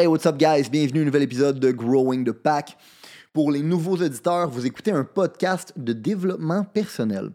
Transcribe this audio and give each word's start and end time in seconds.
Hey, 0.00 0.06
what's 0.06 0.24
up, 0.24 0.38
guys? 0.38 0.70
Bienvenue 0.70 1.00
à 1.00 1.02
un 1.02 1.04
nouvel 1.04 1.24
épisode 1.24 1.60
de 1.60 1.72
Growing 1.72 2.24
the 2.24 2.32
Pack. 2.32 2.78
Pour 3.34 3.52
les 3.52 3.60
nouveaux 3.60 3.96
auditeurs, 3.96 4.48
vous 4.48 4.64
écoutez 4.64 4.92
un 4.92 5.04
podcast 5.04 5.74
de 5.76 5.92
développement 5.92 6.64
personnel. 6.64 7.32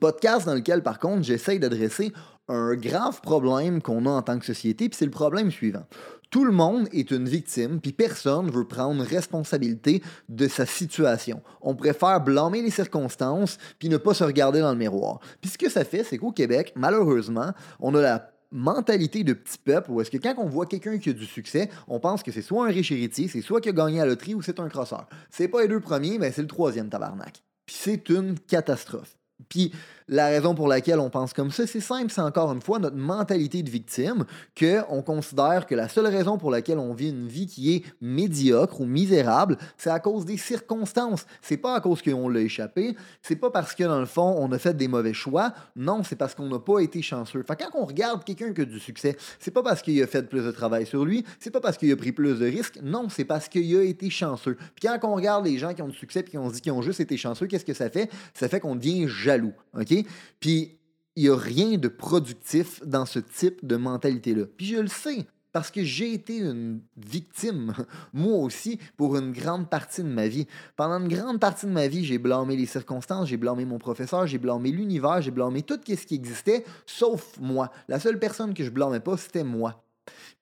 Podcast 0.00 0.46
dans 0.46 0.54
lequel, 0.54 0.82
par 0.82 0.98
contre, 0.98 1.22
j'essaye 1.22 1.58
d'adresser 1.58 2.14
un 2.48 2.76
grave 2.76 3.20
problème 3.20 3.82
qu'on 3.82 4.06
a 4.06 4.08
en 4.08 4.22
tant 4.22 4.38
que 4.38 4.46
société, 4.46 4.88
puis 4.88 4.96
c'est 4.96 5.04
le 5.04 5.10
problème 5.10 5.50
suivant. 5.50 5.84
Tout 6.30 6.46
le 6.46 6.52
monde 6.52 6.88
est 6.92 7.10
une 7.10 7.28
victime, 7.28 7.78
puis 7.78 7.92
personne 7.92 8.50
veut 8.50 8.66
prendre 8.66 9.04
responsabilité 9.04 10.02
de 10.30 10.48
sa 10.48 10.64
situation. 10.64 11.42
On 11.60 11.74
préfère 11.74 12.22
blâmer 12.22 12.62
les 12.62 12.70
circonstances, 12.70 13.58
puis 13.78 13.90
ne 13.90 13.98
pas 13.98 14.14
se 14.14 14.24
regarder 14.24 14.60
dans 14.60 14.72
le 14.72 14.78
miroir. 14.78 15.20
Puis 15.42 15.50
ce 15.50 15.58
que 15.58 15.68
ça 15.68 15.84
fait, 15.84 16.04
c'est 16.04 16.16
qu'au 16.16 16.32
Québec, 16.32 16.72
malheureusement, 16.74 17.52
on 17.80 17.94
a 17.94 18.00
la 18.00 18.31
mentalité 18.52 19.24
de 19.24 19.32
petit 19.32 19.58
peuple 19.58 19.90
où 19.90 20.00
est-ce 20.00 20.10
que 20.10 20.18
quand 20.18 20.34
on 20.38 20.46
voit 20.46 20.66
quelqu'un 20.66 20.98
qui 20.98 21.10
a 21.10 21.12
du 21.12 21.26
succès, 21.26 21.68
on 21.88 22.00
pense 22.00 22.22
que 22.22 22.30
c'est 22.30 22.42
soit 22.42 22.66
un 22.66 22.70
riche 22.70 22.92
héritier, 22.92 23.28
c'est 23.28 23.40
soit 23.40 23.60
qui 23.60 23.70
a 23.70 23.72
gagné 23.72 24.00
à 24.00 24.04
la 24.04 24.10
loterie 24.10 24.34
ou 24.34 24.42
c'est 24.42 24.60
un 24.60 24.68
crosseur. 24.68 25.06
C'est 25.30 25.48
pas 25.48 25.62
les 25.62 25.68
deux 25.68 25.80
premiers, 25.80 26.18
mais 26.18 26.30
c'est 26.32 26.42
le 26.42 26.48
troisième 26.48 26.88
tabarnak. 26.88 27.42
Puis 27.66 27.76
c'est 27.78 28.08
une 28.10 28.38
catastrophe. 28.38 29.16
Puis 29.48 29.72
la 30.08 30.26
raison 30.26 30.54
pour 30.54 30.68
laquelle 30.68 31.00
on 31.00 31.10
pense 31.10 31.32
comme 31.32 31.50
ça, 31.50 31.66
c'est 31.66 31.80
simple, 31.80 32.10
c'est 32.10 32.20
encore 32.20 32.52
une 32.52 32.60
fois 32.60 32.78
notre 32.78 32.96
mentalité 32.96 33.62
de 33.62 33.70
victime, 33.70 34.24
qu'on 34.58 35.02
considère 35.02 35.66
que 35.66 35.74
la 35.74 35.88
seule 35.88 36.06
raison 36.06 36.38
pour 36.38 36.50
laquelle 36.50 36.78
on 36.78 36.92
vit 36.92 37.10
une 37.10 37.28
vie 37.28 37.46
qui 37.46 37.74
est 37.74 37.84
médiocre 38.00 38.80
ou 38.80 38.84
misérable, 38.84 39.56
c'est 39.76 39.90
à 39.90 40.00
cause 40.00 40.24
des 40.24 40.36
circonstances. 40.36 41.24
C'est 41.40 41.56
pas 41.56 41.76
à 41.76 41.80
cause 41.80 42.02
qu'on 42.02 42.28
l'a 42.28 42.40
échappé, 42.40 42.96
c'est 43.22 43.36
pas 43.36 43.50
parce 43.50 43.74
que 43.74 43.84
dans 43.84 44.00
le 44.00 44.06
fond, 44.06 44.36
on 44.38 44.50
a 44.52 44.58
fait 44.58 44.76
des 44.76 44.88
mauvais 44.88 45.14
choix, 45.14 45.52
non, 45.76 46.02
c'est 46.02 46.16
parce 46.16 46.34
qu'on 46.34 46.48
n'a 46.48 46.58
pas 46.58 46.80
été 46.80 47.00
chanceux. 47.00 47.42
Fait 47.42 47.56
quand 47.56 47.78
on 47.80 47.84
regarde 47.84 48.24
quelqu'un 48.24 48.52
qui 48.52 48.60
a 48.62 48.64
du 48.64 48.80
succès, 48.80 49.16
c'est 49.38 49.50
pas 49.50 49.62
parce 49.62 49.82
qu'il 49.82 50.02
a 50.02 50.06
fait 50.06 50.28
plus 50.28 50.42
de 50.42 50.50
travail 50.50 50.86
sur 50.86 51.04
lui, 51.04 51.24
c'est 51.40 51.50
pas 51.50 51.60
parce 51.60 51.78
qu'il 51.78 51.90
a 51.92 51.96
pris 51.96 52.12
plus 52.12 52.38
de 52.38 52.46
risques, 52.46 52.78
non, 52.82 53.08
c'est 53.08 53.24
parce 53.24 53.48
qu'il 53.48 53.76
a 53.76 53.82
été 53.82 54.10
chanceux. 54.10 54.56
Puis 54.74 54.88
quand 54.88 54.98
on 55.04 55.14
regarde 55.14 55.46
les 55.46 55.58
gens 55.58 55.74
qui 55.74 55.82
ont 55.82 55.88
du 55.88 55.96
succès 55.96 56.22
puis 56.22 56.36
qu'on 56.36 56.48
se 56.48 56.54
dit 56.54 56.60
qu'ils 56.60 56.72
ont 56.72 56.82
juste 56.82 57.00
été 57.00 57.16
chanceux, 57.16 57.46
qu'est-ce 57.46 57.64
que 57.64 57.74
ça 57.74 57.88
fait? 57.88 58.10
Ça 58.34 58.48
fait 58.48 58.60
qu'on 58.60 58.76
devient 58.76 59.08
jaloux, 59.32 59.54
OK? 59.74 59.94
Puis 60.40 60.78
il 61.16 61.24
n'y 61.24 61.28
a 61.28 61.36
rien 61.36 61.76
de 61.76 61.88
productif 61.88 62.82
dans 62.84 63.06
ce 63.06 63.18
type 63.18 63.66
de 63.66 63.76
mentalité-là. 63.76 64.44
Puis 64.56 64.66
je 64.66 64.78
le 64.78 64.88
sais, 64.88 65.26
parce 65.52 65.70
que 65.70 65.84
j'ai 65.84 66.14
été 66.14 66.38
une 66.38 66.80
victime, 66.96 67.74
moi 68.12 68.38
aussi, 68.38 68.78
pour 68.96 69.16
une 69.16 69.32
grande 69.32 69.68
partie 69.68 70.02
de 70.02 70.08
ma 70.08 70.26
vie. 70.26 70.46
Pendant 70.76 70.98
une 70.98 71.08
grande 71.08 71.38
partie 71.38 71.66
de 71.66 71.70
ma 71.70 71.88
vie, 71.88 72.04
j'ai 72.04 72.18
blâmé 72.18 72.56
les 72.56 72.66
circonstances, 72.66 73.28
j'ai 73.28 73.36
blâmé 73.36 73.64
mon 73.64 73.78
professeur, 73.78 74.26
j'ai 74.26 74.38
blâmé 74.38 74.70
l'univers, 74.70 75.20
j'ai 75.20 75.30
blâmé 75.30 75.62
tout 75.62 75.78
ce 75.86 76.06
qui 76.06 76.14
existait, 76.14 76.64
sauf 76.86 77.38
moi. 77.38 77.70
La 77.88 78.00
seule 78.00 78.18
personne 78.18 78.54
que 78.54 78.64
je 78.64 78.70
blâmais 78.70 79.00
pas, 79.00 79.16
c'était 79.16 79.44
moi. 79.44 79.81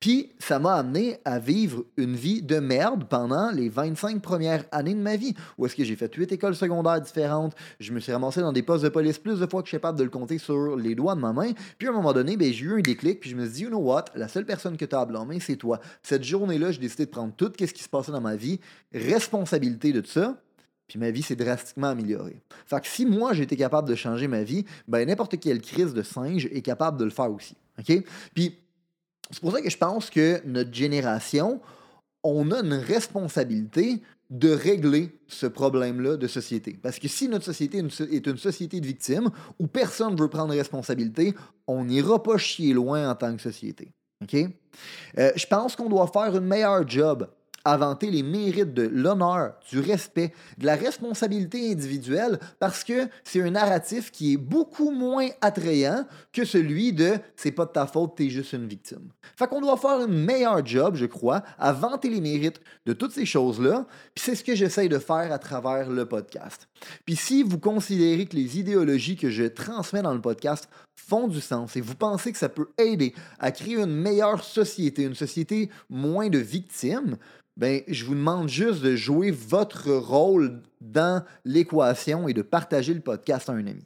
Puis 0.00 0.32
ça 0.38 0.58
m'a 0.58 0.76
amené 0.76 1.18
à 1.26 1.38
vivre 1.38 1.84
une 1.98 2.16
vie 2.16 2.40
de 2.40 2.58
merde 2.58 3.04
pendant 3.04 3.50
les 3.50 3.68
25 3.68 4.22
premières 4.22 4.64
années 4.72 4.94
de 4.94 5.00
ma 5.00 5.16
vie, 5.16 5.34
où 5.58 5.66
est-ce 5.66 5.76
que 5.76 5.84
j'ai 5.84 5.94
fait 5.94 6.12
huit 6.14 6.32
écoles 6.32 6.56
secondaires 6.56 7.02
différentes, 7.02 7.54
je 7.78 7.92
me 7.92 8.00
suis 8.00 8.10
ramassé 8.10 8.40
dans 8.40 8.52
des 8.52 8.62
postes 8.62 8.82
de 8.82 8.88
police 8.88 9.18
plus 9.18 9.40
de 9.40 9.46
fois 9.46 9.60
que 9.60 9.66
je 9.66 9.72
suis 9.72 9.76
capable 9.76 9.98
de 9.98 10.04
le 10.04 10.10
compter 10.10 10.38
sur 10.38 10.74
les 10.74 10.94
doigts 10.94 11.14
de 11.14 11.20
ma 11.20 11.34
main, 11.34 11.52
puis 11.76 11.86
à 11.86 11.90
un 11.90 11.94
moment 11.94 12.14
donné, 12.14 12.38
ben, 12.38 12.50
j'ai 12.50 12.64
eu 12.64 12.78
un 12.78 12.80
déclic, 12.80 13.20
puis 13.20 13.28
je 13.28 13.36
me 13.36 13.44
suis 13.44 13.52
dit, 13.52 13.62
you 13.64 13.68
know 13.68 13.78
what, 13.78 14.06
la 14.14 14.28
seule 14.28 14.46
personne 14.46 14.78
que 14.78 14.86
tu 14.86 14.96
as 14.96 15.00
à 15.00 15.04
blâmer, 15.04 15.38
c'est 15.38 15.56
toi. 15.56 15.80
Cette 16.02 16.24
journée-là, 16.24 16.72
j'ai 16.72 16.80
décidé 16.80 17.04
de 17.04 17.10
prendre 17.10 17.34
tout 17.36 17.52
ce 17.58 17.64
qui 17.66 17.82
se 17.82 17.88
passait 17.88 18.12
dans 18.12 18.22
ma 18.22 18.36
vie, 18.36 18.58
responsabilité 18.94 19.92
de 19.92 20.00
tout 20.00 20.10
ça, 20.10 20.40
puis 20.88 20.98
ma 20.98 21.10
vie 21.10 21.22
s'est 21.22 21.36
drastiquement 21.36 21.88
améliorée. 21.88 22.40
Fait 22.64 22.80
que 22.80 22.88
si 22.88 23.04
moi 23.04 23.36
été 23.36 23.54
capable 23.54 23.88
de 23.88 23.94
changer 23.94 24.28
ma 24.28 24.42
vie, 24.42 24.64
ben 24.88 25.06
n'importe 25.06 25.38
quelle 25.38 25.60
crise 25.60 25.92
de 25.92 26.02
singe 26.02 26.46
est 26.46 26.62
capable 26.62 26.98
de 26.98 27.04
le 27.04 27.10
faire 27.10 27.30
aussi. 27.30 27.56
OK? 27.78 28.02
Puis 28.34 28.56
c'est 29.30 29.40
pour 29.40 29.52
ça 29.52 29.62
que 29.62 29.70
je 29.70 29.76
pense 29.76 30.10
que 30.10 30.40
notre 30.46 30.72
génération, 30.72 31.60
on 32.22 32.50
a 32.50 32.60
une 32.60 32.74
responsabilité 32.74 34.02
de 34.30 34.52
régler 34.52 35.18
ce 35.26 35.46
problème-là 35.46 36.16
de 36.16 36.26
société. 36.28 36.78
Parce 36.80 36.98
que 36.98 37.08
si 37.08 37.28
notre 37.28 37.44
société 37.44 37.78
est 37.78 38.26
une 38.26 38.36
société 38.38 38.80
de 38.80 38.86
victimes 38.86 39.30
où 39.58 39.66
personne 39.66 40.14
ne 40.14 40.20
veut 40.20 40.28
prendre 40.28 40.54
responsabilité, 40.54 41.34
on 41.66 41.84
n'ira 41.84 42.22
pas 42.22 42.38
chier 42.38 42.72
loin 42.72 43.10
en 43.10 43.14
tant 43.16 43.34
que 43.34 43.42
société. 43.42 43.88
OK? 44.22 44.36
Euh, 45.18 45.32
je 45.34 45.46
pense 45.46 45.74
qu'on 45.74 45.88
doit 45.88 46.06
faire 46.06 46.34
un 46.34 46.40
meilleur 46.40 46.86
job 46.86 47.28
vanter 47.64 48.10
les 48.10 48.22
mérites 48.22 48.74
de 48.74 48.82
l'honneur, 48.82 49.54
du 49.70 49.80
respect, 49.80 50.32
de 50.58 50.66
la 50.66 50.76
responsabilité 50.76 51.70
individuelle, 51.70 52.38
parce 52.58 52.84
que 52.84 53.08
c'est 53.24 53.42
un 53.42 53.50
narratif 53.50 54.10
qui 54.10 54.34
est 54.34 54.36
beaucoup 54.36 54.90
moins 54.90 55.28
attrayant 55.40 56.06
que 56.32 56.44
celui 56.44 56.92
de 56.92 57.18
c'est 57.36 57.52
pas 57.52 57.66
de 57.66 57.72
ta 57.72 57.86
faute, 57.86 58.16
t'es 58.16 58.30
juste 58.30 58.52
une 58.52 58.66
victime. 58.66 59.10
Fait 59.36 59.46
qu'on 59.46 59.60
doit 59.60 59.76
faire 59.76 59.90
un 59.90 60.06
meilleur 60.06 60.64
job, 60.64 60.96
je 60.96 61.06
crois, 61.06 61.42
à 61.58 61.72
vanter 61.72 62.08
les 62.08 62.20
mérites 62.20 62.60
de 62.86 62.92
toutes 62.92 63.12
ces 63.12 63.26
choses-là, 63.26 63.86
puis 64.14 64.24
c'est 64.24 64.34
ce 64.34 64.44
que 64.44 64.54
j'essaye 64.54 64.88
de 64.88 64.98
faire 64.98 65.32
à 65.32 65.38
travers 65.38 65.90
le 65.90 66.06
podcast. 66.06 66.68
Puis 67.04 67.16
si 67.16 67.42
vous 67.42 67.58
considérez 67.58 68.26
que 68.26 68.36
les 68.36 68.58
idéologies 68.58 69.16
que 69.16 69.30
je 69.30 69.44
transmets 69.44 70.02
dans 70.02 70.14
le 70.14 70.20
podcast 70.20 70.68
font 71.06 71.28
du 71.28 71.40
sens 71.40 71.76
et 71.76 71.80
vous 71.80 71.94
pensez 71.94 72.32
que 72.32 72.38
ça 72.38 72.48
peut 72.48 72.68
aider 72.78 73.14
à 73.38 73.50
créer 73.50 73.76
une 73.76 73.94
meilleure 73.94 74.44
société, 74.44 75.02
une 75.02 75.14
société 75.14 75.70
moins 75.88 76.28
de 76.28 76.38
victimes, 76.38 77.16
ben, 77.56 77.82
je 77.88 78.04
vous 78.04 78.14
demande 78.14 78.48
juste 78.48 78.80
de 78.82 78.96
jouer 78.96 79.30
votre 79.30 79.90
rôle 79.90 80.62
dans 80.80 81.24
l'équation 81.44 82.28
et 82.28 82.32
de 82.32 82.42
partager 82.42 82.94
le 82.94 83.00
podcast 83.00 83.48
à 83.48 83.52
un 83.52 83.66
ami. 83.66 83.84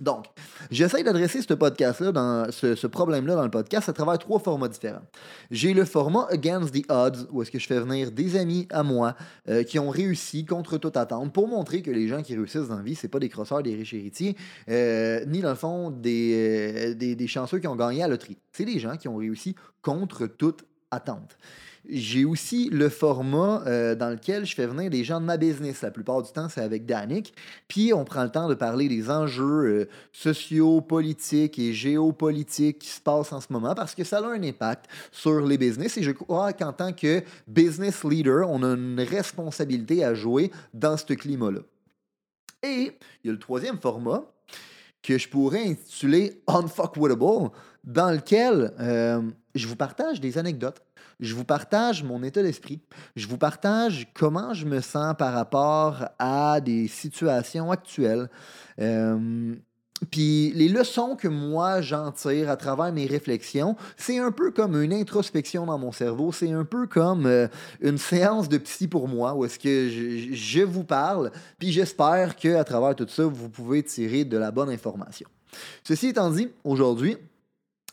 Donc, 0.00 0.26
j'essaie 0.70 1.02
d'adresser 1.02 1.42
ce 1.42 1.54
podcast-là, 1.54 2.12
dans 2.12 2.50
ce, 2.50 2.86
problème-là 2.86 3.34
dans 3.34 3.44
le 3.44 3.50
podcast 3.50 3.88
à 3.88 3.92
travers 3.92 4.18
trois 4.18 4.38
formats 4.38 4.68
différents. 4.68 5.02
J'ai 5.50 5.74
le 5.74 5.84
format 5.84 6.26
Against 6.30 6.74
the 6.74 6.90
Odds, 6.90 7.26
où 7.30 7.42
est-ce 7.42 7.50
que 7.50 7.58
je 7.58 7.66
fais 7.66 7.80
venir 7.80 8.10
des 8.10 8.36
amis 8.36 8.66
à 8.70 8.82
moi 8.82 9.16
euh, 9.48 9.62
qui 9.62 9.78
ont 9.78 9.90
réussi 9.90 10.44
contre 10.44 10.78
toute 10.78 10.96
attente 10.96 11.32
pour 11.32 11.48
montrer 11.48 11.82
que 11.82 11.90
les 11.90 12.08
gens 12.08 12.22
qui 12.22 12.34
réussissent 12.34 12.68
dans 12.68 12.76
la 12.76 12.82
vie, 12.82 12.94
c'est 12.94 13.08
pas 13.08 13.18
des 13.18 13.28
crosseurs, 13.28 13.62
des 13.62 13.74
riches 13.74 13.94
héritiers, 13.94 14.36
euh, 14.68 15.24
ni 15.26 15.40
dans 15.40 15.50
le 15.50 15.56
fond 15.56 15.90
des, 15.90 16.32
euh, 16.34 16.94
des, 16.94 17.16
des 17.16 17.26
chanceux 17.26 17.58
qui 17.58 17.66
ont 17.66 17.76
gagné 17.76 18.02
à 18.02 18.08
loterie. 18.08 18.38
C'est 18.52 18.64
des 18.64 18.78
gens 18.78 18.96
qui 18.96 19.08
ont 19.08 19.16
réussi 19.16 19.54
contre 19.82 20.26
toute 20.26 20.64
attente. 20.90 21.36
J'ai 21.88 22.24
aussi 22.24 22.68
le 22.70 22.88
format 22.88 23.62
euh, 23.66 23.94
dans 23.94 24.10
lequel 24.10 24.44
je 24.44 24.54
fais 24.54 24.66
venir 24.66 24.90
des 24.90 25.04
gens 25.04 25.20
de 25.20 25.26
ma 25.26 25.36
business. 25.36 25.82
La 25.82 25.92
plupart 25.92 26.22
du 26.22 26.32
temps, 26.32 26.48
c'est 26.48 26.60
avec 26.60 26.84
Danick. 26.84 27.32
Puis 27.68 27.92
on 27.94 28.04
prend 28.04 28.24
le 28.24 28.30
temps 28.30 28.48
de 28.48 28.54
parler 28.54 28.88
des 28.88 29.08
enjeux 29.08 29.64
euh, 29.64 29.88
sociaux, 30.12 30.80
politiques 30.80 31.58
et 31.58 31.72
géopolitiques 31.72 32.80
qui 32.80 32.88
se 32.88 33.00
passent 33.00 33.32
en 33.32 33.40
ce 33.40 33.52
moment 33.52 33.74
parce 33.74 33.94
que 33.94 34.02
ça 34.02 34.18
a 34.18 34.26
un 34.26 34.42
impact 34.42 34.86
sur 35.12 35.40
les 35.40 35.58
business. 35.58 35.96
Et 35.96 36.02
je 36.02 36.10
crois 36.10 36.52
qu'en 36.52 36.72
tant 36.72 36.92
que 36.92 37.22
business 37.46 38.02
leader, 38.02 38.50
on 38.50 38.62
a 38.64 38.74
une 38.74 39.00
responsabilité 39.00 40.04
à 40.04 40.14
jouer 40.14 40.50
dans 40.74 40.96
ce 40.96 41.12
climat-là. 41.12 41.60
Et 42.62 42.96
il 43.22 43.26
y 43.26 43.30
a 43.30 43.32
le 43.32 43.38
troisième 43.38 43.78
format 43.78 44.24
que 45.02 45.18
je 45.18 45.28
pourrais 45.28 45.68
intituler 45.68 46.42
Unfuckwittable, 46.48 47.50
dans 47.84 48.10
lequel 48.10 48.72
euh, 48.80 49.22
je 49.54 49.68
vous 49.68 49.76
partage 49.76 50.20
des 50.20 50.36
anecdotes 50.36 50.82
je 51.20 51.34
vous 51.34 51.44
partage 51.44 52.02
mon 52.02 52.22
état 52.22 52.42
d'esprit. 52.42 52.80
Je 53.14 53.26
vous 53.26 53.38
partage 53.38 54.08
comment 54.14 54.52
je 54.54 54.66
me 54.66 54.80
sens 54.80 55.14
par 55.18 55.32
rapport 55.32 56.08
à 56.18 56.60
des 56.60 56.88
situations 56.88 57.70
actuelles. 57.70 58.28
Euh, 58.80 59.56
puis 60.10 60.52
les 60.54 60.68
leçons 60.68 61.16
que 61.16 61.28
moi 61.28 61.80
j'en 61.80 62.12
tire 62.12 62.50
à 62.50 62.56
travers 62.56 62.92
mes 62.92 63.06
réflexions, 63.06 63.76
c'est 63.96 64.18
un 64.18 64.30
peu 64.30 64.50
comme 64.50 64.80
une 64.80 64.92
introspection 64.92 65.64
dans 65.64 65.78
mon 65.78 65.90
cerveau, 65.90 66.32
c'est 66.32 66.52
un 66.52 66.64
peu 66.64 66.86
comme 66.86 67.24
euh, 67.24 67.48
une 67.80 67.96
séance 67.96 68.48
de 68.48 68.58
psy 68.58 68.88
pour 68.88 69.08
moi 69.08 69.34
où 69.34 69.46
est-ce 69.46 69.58
que 69.58 69.88
je, 69.88 70.62
vous 70.62 70.84
parle, 70.84 71.30
puis 71.58 71.72
j'espère 71.72 72.36
que 72.36 72.56
à 72.56 72.64
travers 72.64 72.94
tout 72.94 73.08
ça, 73.08 73.24
vous 73.24 73.48
pouvez 73.48 73.82
tirer 73.82 74.24
de 74.24 74.36
la 74.36 74.50
bonne 74.50 74.68
information. 74.68 75.28
Ceci 75.82 76.08
étant 76.08 76.30
dit, 76.30 76.50
aujourd'hui, 76.64 77.16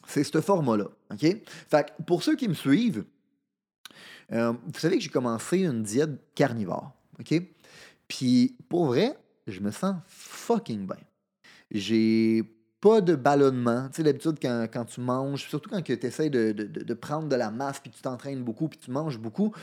c'est 0.05 0.25
ce 0.25 0.41
format-là. 0.41 0.87
OK? 1.13 1.37
Fait 1.69 1.93
pour 2.05 2.23
ceux 2.23 2.35
qui 2.35 2.49
me 2.49 2.53
suivent, 2.53 3.05
euh, 4.33 4.51
vous 4.51 4.79
savez 4.79 4.97
que 4.97 5.03
j'ai 5.03 5.09
commencé 5.09 5.59
une 5.59 5.83
diète 5.83 6.11
carnivore, 6.35 6.91
OK? 7.19 7.33
Puis, 8.07 8.55
pour 8.69 8.87
vrai, 8.87 9.17
je 9.47 9.59
me 9.59 9.71
sens 9.71 9.95
fucking 10.07 10.85
bien. 10.85 10.97
J'ai 11.71 12.43
pas 12.79 13.01
de 13.01 13.15
ballonnement. 13.15 13.87
Tu 13.89 13.97
sais, 13.97 14.03
d'habitude, 14.03 14.37
quand, 14.41 14.85
tu 14.85 15.01
manges, 15.01 15.47
surtout 15.47 15.69
quand 15.69 15.81
tu 15.81 15.93
essaies 15.93 16.29
de, 16.29 16.93
prendre 16.93 17.29
de 17.29 17.35
la 17.35 17.51
masse, 17.51 17.79
puis 17.79 17.91
tu 17.91 18.01
t'entraînes 18.01 18.43
beaucoup, 18.43 18.67
puis 18.67 18.79
tu 18.79 18.91
manges 18.91 19.17
beaucoup, 19.17 19.53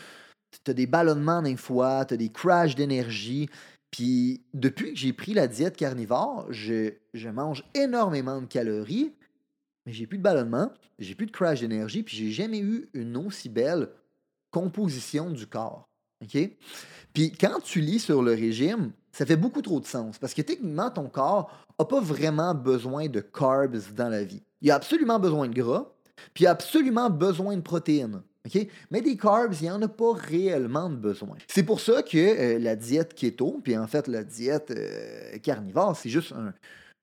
tu 0.65 0.71
as 0.71 0.75
des 0.75 0.87
ballonnements 0.87 1.43
d'un 1.43 1.57
foie, 1.57 2.05
tu 2.05 2.15
as 2.15 2.17
des 2.17 2.31
crashs 2.31 2.75
d'énergie. 2.75 3.49
Puis 3.91 4.41
depuis 4.55 4.93
que 4.93 4.99
j'ai 4.99 5.13
pris 5.13 5.35
la 5.35 5.49
diète 5.49 5.77
carnivore, 5.77 6.47
je, 6.51 6.95
je 7.13 7.29
mange 7.29 7.65
énormément 7.75 8.41
de 8.41 8.47
calories, 8.47 9.13
mais 9.85 9.93
j'ai 9.93 10.07
plus 10.07 10.19
de 10.19 10.23
ballonnement, 10.23 10.73
j'ai 10.99 11.15
plus 11.15 11.27
de 11.27 11.33
crash 11.33 11.61
d'énergie, 11.61 12.03
puis 12.03 12.17
j'ai 12.17 12.31
jamais 12.31 12.61
eu 12.61 12.89
une 12.95 13.17
aussi 13.17 13.49
belle 13.49 13.89
composition 14.51 15.31
du 15.31 15.47
corps. 15.47 15.89
Puis 17.13 17.33
quand 17.33 17.61
tu 17.63 17.81
lis 17.81 17.99
sur 17.99 18.23
le 18.23 18.33
régime, 18.33 18.93
ça 19.13 19.27
fait 19.27 19.37
beaucoup 19.37 19.63
trop 19.63 19.81
de 19.81 19.87
sens 19.87 20.19
parce 20.19 20.35
que 20.35 20.43
techniquement, 20.43 20.91
ton 20.91 21.09
corps 21.09 21.51
n'a 21.79 21.85
pas 21.85 22.01
vraiment 22.01 22.55
besoin 22.55 23.09
de 23.09 23.21
carbs 23.21 23.95
dans 23.95 24.09
la 24.09 24.25
vie. 24.25 24.43
Il 24.61 24.71
a 24.71 24.75
absolument 24.75 25.19
besoin 25.19 25.49
de 25.49 25.55
gras, 25.55 25.87
puis 26.35 26.45
il 26.45 26.47
a 26.47 26.51
absolument 26.51 27.11
besoin 27.11 27.57
de 27.57 27.63
protéines. 27.63 28.23
Mais 28.91 29.01
des 29.01 29.17
carbs, 29.17 29.55
il 29.61 29.65
n'y 29.65 29.71
en 29.71 29.83
a 29.83 29.89
pas 29.89 30.13
réellement 30.13 30.89
besoin. 30.89 31.37
C'est 31.47 31.63
pour 31.63 31.81
ça 31.81 32.03
que 32.03 32.17
euh, 32.17 32.59
la 32.59 32.75
diète 32.75 33.15
keto, 33.15 33.61
puis 33.63 33.77
en 33.77 33.87
fait 33.87 34.09
la 34.09 34.25
diète 34.25 34.71
euh, 34.71 35.39
carnivore, 35.39 35.97
c'est 35.97 36.09
juste 36.09 36.33
un, 36.33 36.53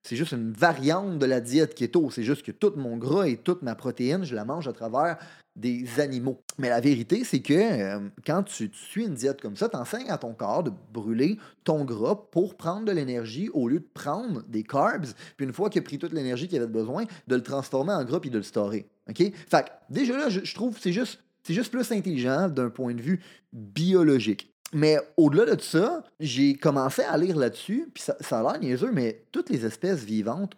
c'est 0.03 0.15
juste 0.15 0.31
une 0.31 0.51
variante 0.51 1.19
de 1.19 1.25
la 1.25 1.41
diète 1.41 1.75
keto. 1.75 2.09
C'est 2.11 2.23
juste 2.23 2.43
que 2.43 2.51
tout 2.51 2.73
mon 2.77 2.97
gras 2.97 3.27
et 3.27 3.37
toute 3.37 3.61
ma 3.61 3.75
protéine, 3.75 4.23
je 4.23 4.35
la 4.35 4.45
mange 4.45 4.67
à 4.67 4.73
travers 4.73 5.17
des 5.57 5.99
animaux. 5.99 6.39
Mais 6.59 6.69
la 6.69 6.79
vérité, 6.79 7.23
c'est 7.23 7.41
que 7.41 7.53
euh, 7.53 7.99
quand 8.25 8.43
tu, 8.43 8.69
suis 8.73 9.05
une 9.05 9.15
diète 9.15 9.41
comme 9.41 9.57
ça, 9.57 9.67
tu 9.67 9.75
enseignes 9.75 10.09
à 10.09 10.17
ton 10.17 10.33
corps 10.33 10.63
de 10.63 10.71
brûler 10.93 11.37
ton 11.63 11.83
gras 11.83 12.15
pour 12.31 12.55
prendre 12.55 12.85
de 12.85 12.91
l'énergie 12.91 13.49
au 13.49 13.67
lieu 13.67 13.79
de 13.79 13.87
prendre 13.93 14.43
des 14.47 14.63
carbs, 14.63 15.07
puis 15.35 15.45
une 15.45 15.53
fois 15.53 15.69
qu'il 15.69 15.79
a 15.79 15.83
pris 15.83 15.97
toute 15.97 16.13
l'énergie 16.13 16.47
qu'il 16.47 16.59
avait 16.59 16.71
besoin, 16.71 17.05
de 17.27 17.35
le 17.35 17.43
transformer 17.43 17.93
en 17.93 18.05
gras 18.05 18.19
puis 18.19 18.29
de 18.29 18.37
le 18.37 18.43
storer. 18.43 18.87
OK? 19.09 19.17
Fait 19.17 19.65
que, 19.65 19.69
déjà 19.89 20.15
là, 20.15 20.29
je, 20.29 20.53
trouve 20.53 20.75
que 20.75 20.81
c'est 20.81 20.93
juste 20.93 21.71
plus 21.71 21.91
intelligent 21.91 22.49
d'un 22.49 22.69
point 22.69 22.93
de 22.93 23.01
vue 23.01 23.19
biologique. 23.51 24.53
Mais 24.73 24.97
au-delà 25.15 25.55
de 25.55 25.61
ça, 25.61 26.03
j'ai 26.19 26.55
commencé 26.55 27.01
à 27.01 27.17
lire 27.17 27.37
là-dessus, 27.37 27.89
puis 27.93 28.03
ça, 28.03 28.39
a 28.39 28.43
l'air 28.43 28.59
niaiseux, 28.59 28.91
mais 28.91 29.23
toutes 29.31 29.49
les 29.49 29.65
espèces 29.65 30.03
vivantes 30.03 30.57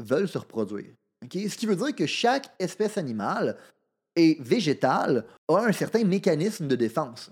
veulent 0.00 0.28
se 0.28 0.38
reproduire. 0.38 0.92
Ce 1.22 1.56
qui 1.56 1.66
veut 1.66 1.76
dire 1.76 1.94
que 1.94 2.06
chaque 2.06 2.50
espèce 2.58 2.98
animale 2.98 3.56
et 4.16 4.36
végétale 4.40 5.24
a 5.46 5.58
un 5.58 5.72
certain 5.72 6.04
mécanisme 6.04 6.66
de 6.66 6.74
défense. 6.74 7.30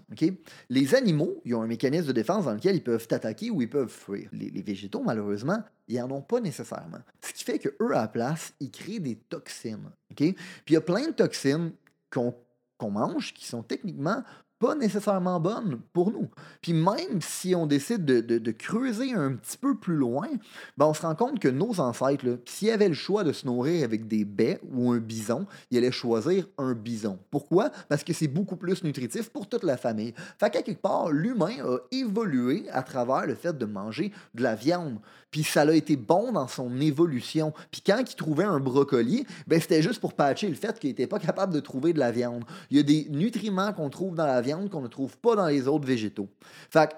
Les 0.70 0.94
animaux, 0.94 1.40
ils 1.44 1.54
ont 1.54 1.62
un 1.62 1.66
mécanisme 1.66 2.06
de 2.06 2.12
défense 2.12 2.44
dans 2.44 2.54
lequel 2.54 2.76
ils 2.76 2.82
peuvent 2.82 3.06
t'attaquer 3.06 3.50
ou 3.50 3.60
ils 3.60 3.70
peuvent 3.70 3.90
fuir. 3.90 4.28
Les, 4.32 4.62
végétaux, 4.62 5.02
malheureusement, 5.04 5.62
ils 5.88 5.98
n'en 5.98 6.10
ont 6.12 6.22
pas 6.22 6.40
nécessairement. 6.40 7.00
Ce 7.20 7.32
qui 7.32 7.44
fait 7.44 7.58
qu'eux, 7.58 7.90
à 7.92 8.02
la 8.02 8.08
place, 8.08 8.52
ils 8.60 8.70
créent 8.70 9.00
des 9.00 9.16
toxines. 9.16 9.90
Puis 10.14 10.36
il 10.68 10.72
y 10.72 10.76
a 10.76 10.80
plein 10.80 11.08
de 11.08 11.12
toxines 11.12 11.72
qu'on 12.10 12.90
mange 12.90 13.34
qui 13.34 13.46
sont 13.46 13.62
techniquement 13.64 14.22
pas 14.58 14.74
nécessairement 14.74 15.38
bonne 15.38 15.80
pour 15.92 16.10
nous. 16.10 16.28
Puis 16.62 16.72
même 16.72 17.20
si 17.20 17.54
on 17.54 17.66
décide 17.66 18.04
de, 18.04 18.50
creuser 18.52 19.12
un 19.12 19.32
petit 19.32 19.58
peu 19.58 19.76
plus 19.76 19.96
loin, 19.96 20.28
ben 20.76 20.86
on 20.86 20.94
se 20.94 21.02
rend 21.02 21.14
compte 21.14 21.38
que 21.38 21.48
nos 21.48 21.78
ancêtres, 21.80 22.38
s'ils 22.46 22.70
avaient 22.70 22.88
le 22.88 22.94
choix 22.94 23.22
de 23.22 23.32
se 23.32 23.46
nourrir 23.46 23.84
avec 23.84 24.08
des 24.08 24.24
baies 24.24 24.60
ou 24.72 24.92
un 24.92 24.98
bison, 24.98 25.46
ils 25.70 25.78
allaient 25.78 25.90
choisir 25.90 26.46
un 26.58 26.74
bison. 26.74 27.18
Pourquoi? 27.30 27.70
Parce 27.88 28.02
que 28.02 28.12
c'est 28.12 28.28
beaucoup 28.28 28.56
plus 28.56 28.82
nutritif 28.82 29.28
pour 29.30 29.48
toute 29.48 29.62
la 29.62 29.76
famille. 29.76 30.14
Fait 30.38 30.50
qu'à 30.50 30.62
quelque 30.62 30.80
part, 30.80 31.10
l'humain 31.10 31.56
a 31.62 31.78
évolué 31.92 32.66
à 32.72 32.82
travers 32.82 33.26
le 33.26 33.34
fait 33.34 33.56
de 33.56 33.66
manger 33.66 34.12
de 34.34 34.42
la 34.42 34.54
viande. 34.54 34.98
Puis 35.30 35.44
ça 35.44 35.62
a 35.62 35.72
été 35.72 35.96
bon 35.96 36.32
dans 36.32 36.48
son 36.48 36.80
évolution. 36.80 37.52
Puis 37.70 37.82
quand 37.84 37.98
il 37.98 38.14
trouvait 38.14 38.44
un 38.44 38.58
brocoli, 38.58 39.26
ben 39.46 39.60
c'était 39.60 39.82
juste 39.82 40.00
pour 40.00 40.14
patcher 40.14 40.48
le 40.48 40.54
fait 40.54 40.78
qu'il 40.78 40.90
n'était 40.90 41.06
pas 41.06 41.18
capable 41.18 41.52
de 41.52 41.60
trouver 41.60 41.92
de 41.92 41.98
la 41.98 42.10
viande. 42.10 42.44
Il 42.70 42.76
y 42.78 42.80
a 42.80 42.82
des 42.82 43.06
nutriments 43.10 43.72
qu'on 43.72 43.90
trouve 43.90 44.14
dans 44.14 44.26
la 44.26 44.40
qu'on 44.70 44.82
ne 44.82 44.88
trouve 44.88 45.16
pas 45.18 45.36
dans 45.36 45.46
les 45.46 45.68
autres 45.68 45.86
végétaux. 45.86 46.28
Fait 46.70 46.90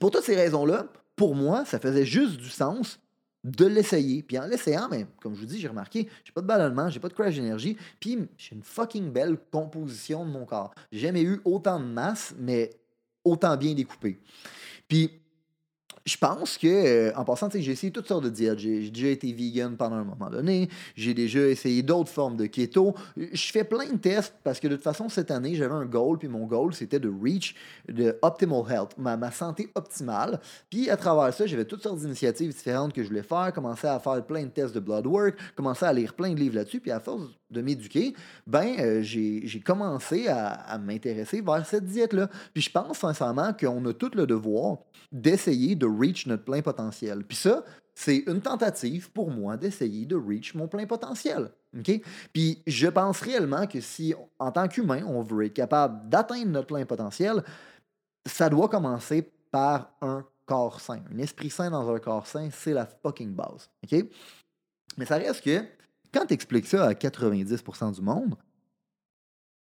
pour 0.00 0.10
toutes 0.10 0.24
ces 0.24 0.36
raisons-là, 0.36 0.86
pour 1.16 1.34
moi, 1.34 1.64
ça 1.64 1.78
faisait 1.78 2.04
juste 2.04 2.36
du 2.36 2.48
sens 2.48 3.00
de 3.44 3.66
l'essayer. 3.66 4.22
Puis 4.22 4.38
en 4.38 4.46
l'essayant, 4.46 4.88
mais 4.90 5.04
ben, 5.04 5.08
comme 5.20 5.34
je 5.34 5.40
vous 5.40 5.46
dis, 5.46 5.60
j'ai 5.60 5.68
remarqué, 5.68 6.08
j'ai 6.24 6.32
pas 6.32 6.40
de 6.40 6.46
ballonnement, 6.46 6.90
j'ai 6.90 7.00
pas 7.00 7.08
de 7.08 7.14
crash 7.14 7.34
d'énergie, 7.34 7.76
puis 8.00 8.18
j'ai 8.36 8.54
une 8.54 8.62
fucking 8.62 9.10
belle 9.10 9.38
composition 9.50 10.24
de 10.24 10.30
mon 10.30 10.44
corps. 10.44 10.74
J'ai 10.92 11.00
jamais 11.00 11.22
eu 11.22 11.40
autant 11.44 11.80
de 11.80 11.84
masse, 11.84 12.34
mais 12.38 12.70
autant 13.24 13.56
bien 13.56 13.74
découpé. 13.74 14.20
Puis 14.86 15.20
je 16.08 16.16
pense 16.16 16.56
que, 16.56 16.66
euh, 16.66 17.12
en 17.16 17.24
passant, 17.24 17.50
j'ai 17.52 17.70
essayé 17.70 17.92
toutes 17.92 18.08
sortes 18.08 18.24
de 18.24 18.30
diètes. 18.30 18.58
J'ai 18.58 18.88
déjà 18.88 19.08
été 19.08 19.30
vegan 19.30 19.76
pendant 19.76 19.96
un 19.96 20.04
moment 20.04 20.30
donné. 20.30 20.70
J'ai 20.96 21.12
déjà 21.12 21.40
essayé 21.40 21.82
d'autres 21.82 22.08
formes 22.08 22.36
de 22.36 22.46
keto. 22.46 22.94
Je 23.16 23.52
fais 23.52 23.64
plein 23.64 23.92
de 23.92 23.98
tests 23.98 24.34
parce 24.42 24.58
que 24.58 24.68
de 24.68 24.76
toute 24.76 24.84
façon, 24.84 25.10
cette 25.10 25.30
année, 25.30 25.54
j'avais 25.54 25.74
un 25.74 25.84
goal. 25.84 26.18
Puis 26.18 26.28
mon 26.28 26.46
goal, 26.46 26.72
c'était 26.72 26.98
de 26.98 27.12
reach 27.22 27.54
de 27.88 28.18
optimal 28.22 28.62
health, 28.70 28.92
ma, 28.96 29.18
ma 29.18 29.30
santé 29.30 29.70
optimale. 29.74 30.40
Puis 30.70 30.88
à 30.88 30.96
travers 30.96 31.34
ça, 31.34 31.46
j'avais 31.46 31.66
toutes 31.66 31.82
sortes 31.82 31.98
d'initiatives 31.98 32.54
différentes 32.54 32.94
que 32.94 33.02
je 33.02 33.08
voulais 33.08 33.22
faire. 33.22 33.52
Commencer 33.52 33.86
à 33.86 33.98
faire 33.98 34.24
plein 34.24 34.44
de 34.44 34.50
tests 34.50 34.74
de 34.74 34.80
blood 34.80 35.06
work. 35.06 35.36
Commencer 35.56 35.84
à 35.84 35.92
lire 35.92 36.14
plein 36.14 36.32
de 36.32 36.40
livres 36.40 36.56
là-dessus. 36.56 36.80
Puis 36.80 36.90
à 36.90 37.00
force 37.00 37.24
de 37.50 37.62
m'éduquer, 37.62 38.14
ben, 38.46 38.76
euh, 38.78 39.02
j'ai 39.02 39.62
commencé 39.64 40.28
à, 40.28 40.78
m'intéresser 40.78 41.40
vers 41.40 41.64
cette 41.66 41.84
diète-là. 41.84 42.28
Puis 42.52 42.62
je 42.62 42.70
pense 42.70 42.98
sincèrement 42.98 43.52
qu'on 43.52 43.84
a 43.86 43.92
tout 43.92 44.10
le 44.14 44.26
devoir 44.26 44.78
d'essayer 45.10 45.74
de 45.74 45.86
reach 45.86 46.26
notre 46.26 46.44
plein 46.44 46.62
potentiel. 46.62 47.24
Puis 47.24 47.36
ça, 47.36 47.64
c'est 47.94 48.24
une 48.26 48.40
tentative 48.40 49.10
pour 49.10 49.30
moi 49.30 49.56
d'essayer 49.56 50.06
de 50.06 50.16
reach 50.16 50.54
mon 50.54 50.68
plein 50.68 50.86
potentiel. 50.86 51.50
Puis 52.32 52.62
je 52.66 52.86
pense 52.86 53.20
réellement 53.20 53.66
que 53.66 53.80
si, 53.80 54.14
en 54.38 54.52
tant 54.52 54.68
qu'humain, 54.68 55.02
on 55.06 55.22
veut 55.22 55.46
être 55.46 55.54
capable 55.54 56.08
d'atteindre 56.08 56.46
notre 56.46 56.68
plein 56.68 56.84
potentiel, 56.84 57.42
ça 58.26 58.48
doit 58.48 58.68
commencer 58.68 59.28
par 59.50 59.90
un 60.00 60.24
corps 60.46 60.80
sain. 60.80 61.00
Un 61.12 61.18
esprit 61.18 61.50
sain 61.50 61.70
dans 61.70 61.92
un 61.92 61.98
corps 61.98 62.26
sain, 62.26 62.48
c'est 62.52 62.72
la 62.72 62.86
fucking 62.86 63.34
base. 63.34 63.70
Mais 64.96 65.04
ça 65.04 65.16
reste 65.16 65.42
que, 65.42 65.64
quand 66.12 66.26
tu 66.26 66.34
expliques 66.34 66.66
ça 66.66 66.86
à 66.86 66.92
90% 66.92 67.94
du 67.94 68.02
monde, 68.02 68.36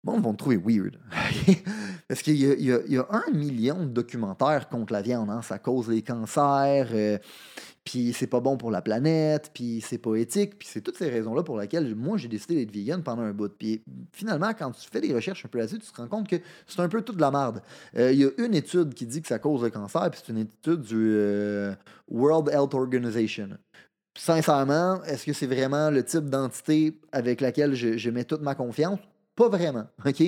le 0.05 0.11
monde 0.11 0.23
va 0.23 0.31
te 0.31 0.37
trouver 0.37 0.57
weird. 0.57 0.99
Parce 2.07 2.21
qu'il 2.21 2.35
y, 2.35 2.97
a 2.97 3.07
un 3.09 3.31
million 3.31 3.85
de 3.85 3.89
documentaires 3.89 4.67
contre 4.67 4.91
la 4.91 5.01
viande. 5.01 5.29
Hein. 5.29 5.41
Ça 5.41 5.57
cause 5.59 5.87
les 5.87 6.01
cancers, 6.01 6.89
euh, 6.91 7.17
puis 7.85 8.13
c'est 8.13 8.27
pas 8.27 8.41
bon 8.41 8.57
pour 8.57 8.69
la 8.69 8.81
planète, 8.81 9.51
puis 9.53 9.81
c'est 9.81 9.97
pas 9.97 10.15
éthique. 10.15 10.59
Puis 10.59 10.67
c'est 10.69 10.81
toutes 10.81 10.97
ces 10.97 11.09
raisons-là 11.09 11.43
pour 11.43 11.57
lesquelles 11.57 11.95
moi 11.95 12.17
j'ai 12.17 12.27
décidé 12.27 12.55
d'être 12.55 12.73
vegan 12.73 13.01
pendant 13.01 13.23
un 13.23 13.31
bout. 13.31 13.51
Puis 13.57 13.81
finalement, 14.11 14.51
quand 14.53 14.71
tu 14.71 14.89
fais 14.89 14.99
des 14.99 15.13
recherches 15.13 15.45
un 15.45 15.49
peu 15.49 15.59
là-dessus, 15.59 15.79
tu 15.79 15.91
te 15.91 16.01
rends 16.01 16.09
compte 16.09 16.27
que 16.27 16.35
c'est 16.67 16.81
un 16.81 16.89
peu 16.89 17.01
toute 17.01 17.21
la 17.21 17.31
merde. 17.31 17.61
Euh, 17.95 18.11
il 18.11 18.19
y 18.19 18.25
a 18.25 18.29
une 18.37 18.53
étude 18.55 18.93
qui 18.93 19.05
dit 19.05 19.21
que 19.21 19.29
ça 19.29 19.39
cause 19.39 19.63
le 19.63 19.69
cancer, 19.69 20.11
puis 20.11 20.21
c'est 20.23 20.33
une 20.33 20.39
étude 20.39 20.81
du 20.81 21.13
euh, 21.15 21.73
World 22.09 22.49
Health 22.49 22.73
Organization 22.73 23.49
sincèrement, 24.15 25.03
est-ce 25.03 25.25
que 25.25 25.33
c'est 25.33 25.47
vraiment 25.47 25.89
le 25.89 26.03
type 26.03 26.29
d'entité 26.29 26.99
avec 27.11 27.41
laquelle 27.41 27.73
je, 27.73 28.09
mets 28.09 28.23
toute 28.23 28.41
ma 28.41 28.55
confiance? 28.55 28.99
Pas 29.35 29.49
vraiment. 29.49 29.85
OK? 30.05 30.21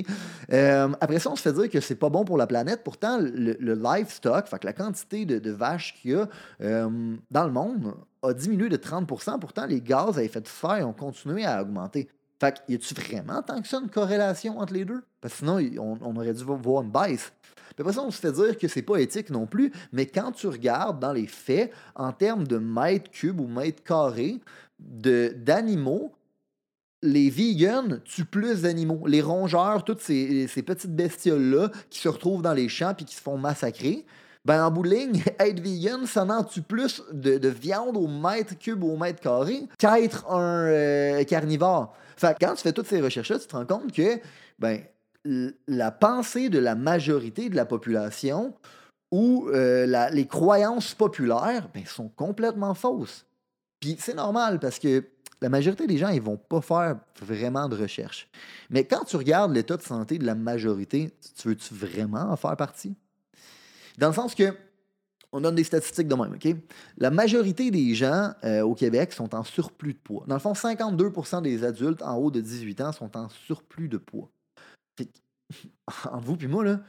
Euh, 0.52 0.88
après 1.00 1.20
ça, 1.20 1.30
on 1.30 1.36
se 1.36 1.42
fait 1.42 1.52
dire 1.52 1.70
que 1.70 1.80
c'est 1.80 1.94
pas 1.94 2.08
bon 2.08 2.24
pour 2.24 2.36
la 2.36 2.46
planète. 2.46 2.82
Pourtant, 2.82 3.18
le, 3.20 3.74
livestock, 3.74 4.46
la 4.62 4.72
quantité 4.72 5.24
de, 5.24 5.50
vaches 5.50 5.94
qu'il 6.00 6.12
y 6.12 6.14
a 6.14 6.28
euh, 6.62 7.16
dans 7.30 7.44
le 7.44 7.52
monde 7.52 7.94
a 8.22 8.32
diminué 8.32 8.68
de 8.68 8.76
30% 8.76 9.38
Pourtant, 9.38 9.66
les 9.66 9.80
gaz 9.80 10.18
à 10.18 10.24
effet 10.24 10.40
de 10.40 10.48
serre 10.48 10.88
ont 10.88 10.92
continué 10.92 11.44
à 11.44 11.62
augmenter. 11.62 12.08
Fait 12.38 12.62
y 12.68 12.74
a-tu 12.74 12.94
vraiment 12.94 13.42
tant 13.42 13.62
que 13.62 13.68
ça 13.68 13.78
une 13.78 13.88
corrélation 13.88 14.58
entre 14.58 14.74
les 14.74 14.84
deux? 14.84 15.02
Parce 15.20 15.34
que 15.34 15.38
sinon, 15.38 15.98
on, 16.02 16.16
aurait 16.16 16.34
dû 16.34 16.44
voir 16.44 16.82
une 16.82 16.90
baisse. 16.90 17.32
Puis 17.74 17.82
après 17.82 17.92
ça, 17.92 18.02
on 18.02 18.10
se 18.10 18.18
fait 18.18 18.32
dire 18.32 18.58
que 18.58 18.68
c'est 18.68 18.82
pas 18.82 18.98
éthique 18.98 19.30
non 19.30 19.46
plus, 19.46 19.72
mais 19.92 20.06
quand 20.06 20.32
tu 20.32 20.46
regardes 20.46 20.98
dans 21.00 21.12
les 21.12 21.26
faits, 21.26 21.72
en 21.94 22.12
termes 22.12 22.46
de 22.46 22.58
mètres 22.58 23.10
cubes 23.10 23.40
ou 23.40 23.46
mètres 23.46 23.82
carrés 23.82 24.40
d'animaux, 24.78 26.12
les 27.02 27.30
vegans 27.30 27.98
tuent 28.04 28.24
plus 28.24 28.62
d'animaux. 28.62 29.06
Les 29.06 29.20
rongeurs, 29.22 29.84
toutes 29.84 30.00
ces, 30.00 30.48
petites 30.66 30.94
bestioles-là 30.94 31.70
qui 31.90 32.00
se 32.00 32.08
retrouvent 32.08 32.42
dans 32.42 32.54
les 32.54 32.68
champs 32.68 32.94
et 32.98 33.04
qui 33.04 33.14
se 33.14 33.20
font 33.20 33.38
massacrer, 33.38 34.06
ben 34.46 34.64
en 34.64 34.70
bout 34.70 34.84
de 34.84 34.90
ligne, 34.90 35.24
être 35.40 35.60
vegan, 35.60 36.06
ça 36.06 36.24
n'en 36.24 36.44
tue 36.44 36.62
plus 36.62 37.02
de, 37.12 37.48
viande 37.48 37.96
au 37.96 38.06
mètre 38.06 38.56
cube 38.56 38.84
ou 38.84 38.92
au 38.92 38.96
mètre 38.96 39.20
carré 39.20 39.64
qu'être 39.76 40.30
un 40.30 40.66
euh, 40.68 41.24
carnivore? 41.24 41.94
Fait 42.16 42.36
quand 42.40 42.54
tu 42.54 42.62
fais 42.62 42.72
toutes 42.72 42.86
ces 42.86 43.00
recherches-là, 43.00 43.40
tu 43.40 43.46
te 43.48 43.56
rends 43.56 43.66
compte 43.66 43.92
que 43.92 44.20
ben, 44.60 44.82
la 45.66 45.90
pensée 45.90 46.48
de 46.48 46.60
la 46.60 46.76
majorité 46.76 47.48
de 47.48 47.56
la 47.56 47.66
population 47.66 48.54
ou 49.10 49.48
euh, 49.48 50.08
les 50.12 50.26
croyances 50.26 50.94
populaires 50.94 51.68
ben, 51.74 51.84
sont 51.84 52.08
complètement 52.08 52.74
fausses. 52.74 53.26
Puis 53.80 53.96
c'est 53.98 54.14
normal 54.14 54.60
parce 54.60 54.78
que 54.78 55.04
la 55.40 55.48
majorité 55.48 55.88
des 55.88 55.98
gens, 55.98 56.08
ils 56.08 56.22
vont 56.22 56.36
pas 56.36 56.60
faire 56.60 56.96
vraiment 57.20 57.68
de 57.68 57.76
recherche. 57.76 58.28
Mais 58.70 58.84
quand 58.84 59.04
tu 59.04 59.16
regardes 59.16 59.52
l'état 59.52 59.76
de 59.76 59.82
santé 59.82 60.18
de 60.18 60.24
la 60.24 60.36
majorité, 60.36 61.12
tu 61.36 61.48
veux-tu 61.48 61.74
vraiment 61.74 62.30
en 62.30 62.36
faire 62.36 62.56
partie? 62.56 62.94
Dans 63.98 64.08
le 64.08 64.14
sens 64.14 64.34
que, 64.34 64.54
on 65.32 65.40
donne 65.40 65.54
des 65.54 65.64
statistiques 65.64 66.08
de 66.08 66.14
même, 66.14 66.34
OK? 66.34 66.56
La 66.98 67.10
majorité 67.10 67.70
des 67.70 67.94
gens 67.94 68.32
euh, 68.44 68.62
au 68.62 68.74
Québec 68.74 69.12
sont 69.12 69.34
en 69.34 69.44
surplus 69.44 69.92
de 69.92 69.98
poids. 69.98 70.24
Dans 70.26 70.36
le 70.36 70.40
fond, 70.40 70.52
52% 70.52 71.42
des 71.42 71.64
adultes 71.64 72.02
en 72.02 72.16
haut 72.16 72.30
de 72.30 72.40
18 72.40 72.80
ans 72.80 72.92
sont 72.92 73.16
en 73.16 73.28
surplus 73.28 73.88
de 73.88 73.98
poids. 73.98 74.30
entre 76.10 76.24
vous 76.24 76.38
et 76.40 76.46
moi, 76.46 76.64
là, 76.64 76.80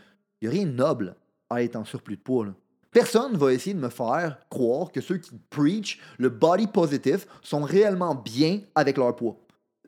il 0.42 0.50
n'y 0.50 0.56
a 0.56 0.60
rien 0.60 0.66
de 0.66 0.76
noble 0.76 1.16
à 1.50 1.64
être 1.64 1.76
en 1.76 1.86
surplus 1.86 2.18
de 2.18 2.22
poids. 2.22 2.48
Personne 2.92 3.34
ne 3.34 3.38
va 3.38 3.54
essayer 3.54 3.74
de 3.74 3.80
me 3.80 3.90
faire 3.90 4.40
croire 4.50 4.92
que 4.92 5.02
ceux 5.02 5.18
qui 5.18 5.32
preach 5.50 6.00
le 6.18 6.30
body 6.30 6.68
positive 6.68 7.26
sont 7.42 7.62
réellement 7.62 8.16
bien 8.16 8.62
avec 8.76 8.98
leur 8.98 9.16
poids. 9.16 9.38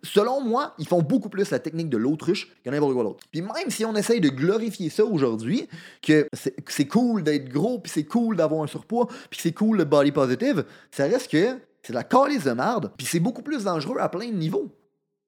Selon 0.03 0.41
moi, 0.41 0.73
ils 0.77 0.87
font 0.87 1.01
beaucoup 1.01 1.29
plus 1.29 1.49
la 1.51 1.59
technique 1.59 1.89
de 1.89 1.97
l'autruche 1.97 2.51
que 2.63 2.69
n'importe 2.69 2.93
quoi 2.93 3.03
d'autre. 3.03 3.25
Puis 3.31 3.41
même 3.41 3.69
si 3.69 3.85
on 3.85 3.95
essaye 3.95 4.21
de 4.21 4.29
glorifier 4.29 4.89
ça 4.89 5.03
aujourd'hui, 5.03 5.67
que 6.01 6.27
c'est 6.33 6.87
cool 6.87 7.23
d'être 7.23 7.49
gros, 7.49 7.79
puis 7.79 7.91
c'est 7.93 8.05
cool 8.05 8.35
d'avoir 8.35 8.63
un 8.63 8.67
surpoids, 8.67 9.07
puis 9.29 9.39
c'est 9.41 9.51
cool 9.51 9.77
le 9.77 9.85
body 9.85 10.11
positive, 10.11 10.65
ça 10.91 11.03
reste 11.03 11.31
que 11.31 11.57
c'est 11.81 11.93
de 11.93 11.97
la 11.97 12.03
calice 12.03 12.43
de 12.43 12.51
merde, 12.51 12.91
puis 12.97 13.07
c'est 13.07 13.19
beaucoup 13.19 13.41
plus 13.41 13.63
dangereux 13.63 13.97
à 13.99 14.09
plein 14.09 14.27
de 14.27 14.35
niveaux. 14.35 14.69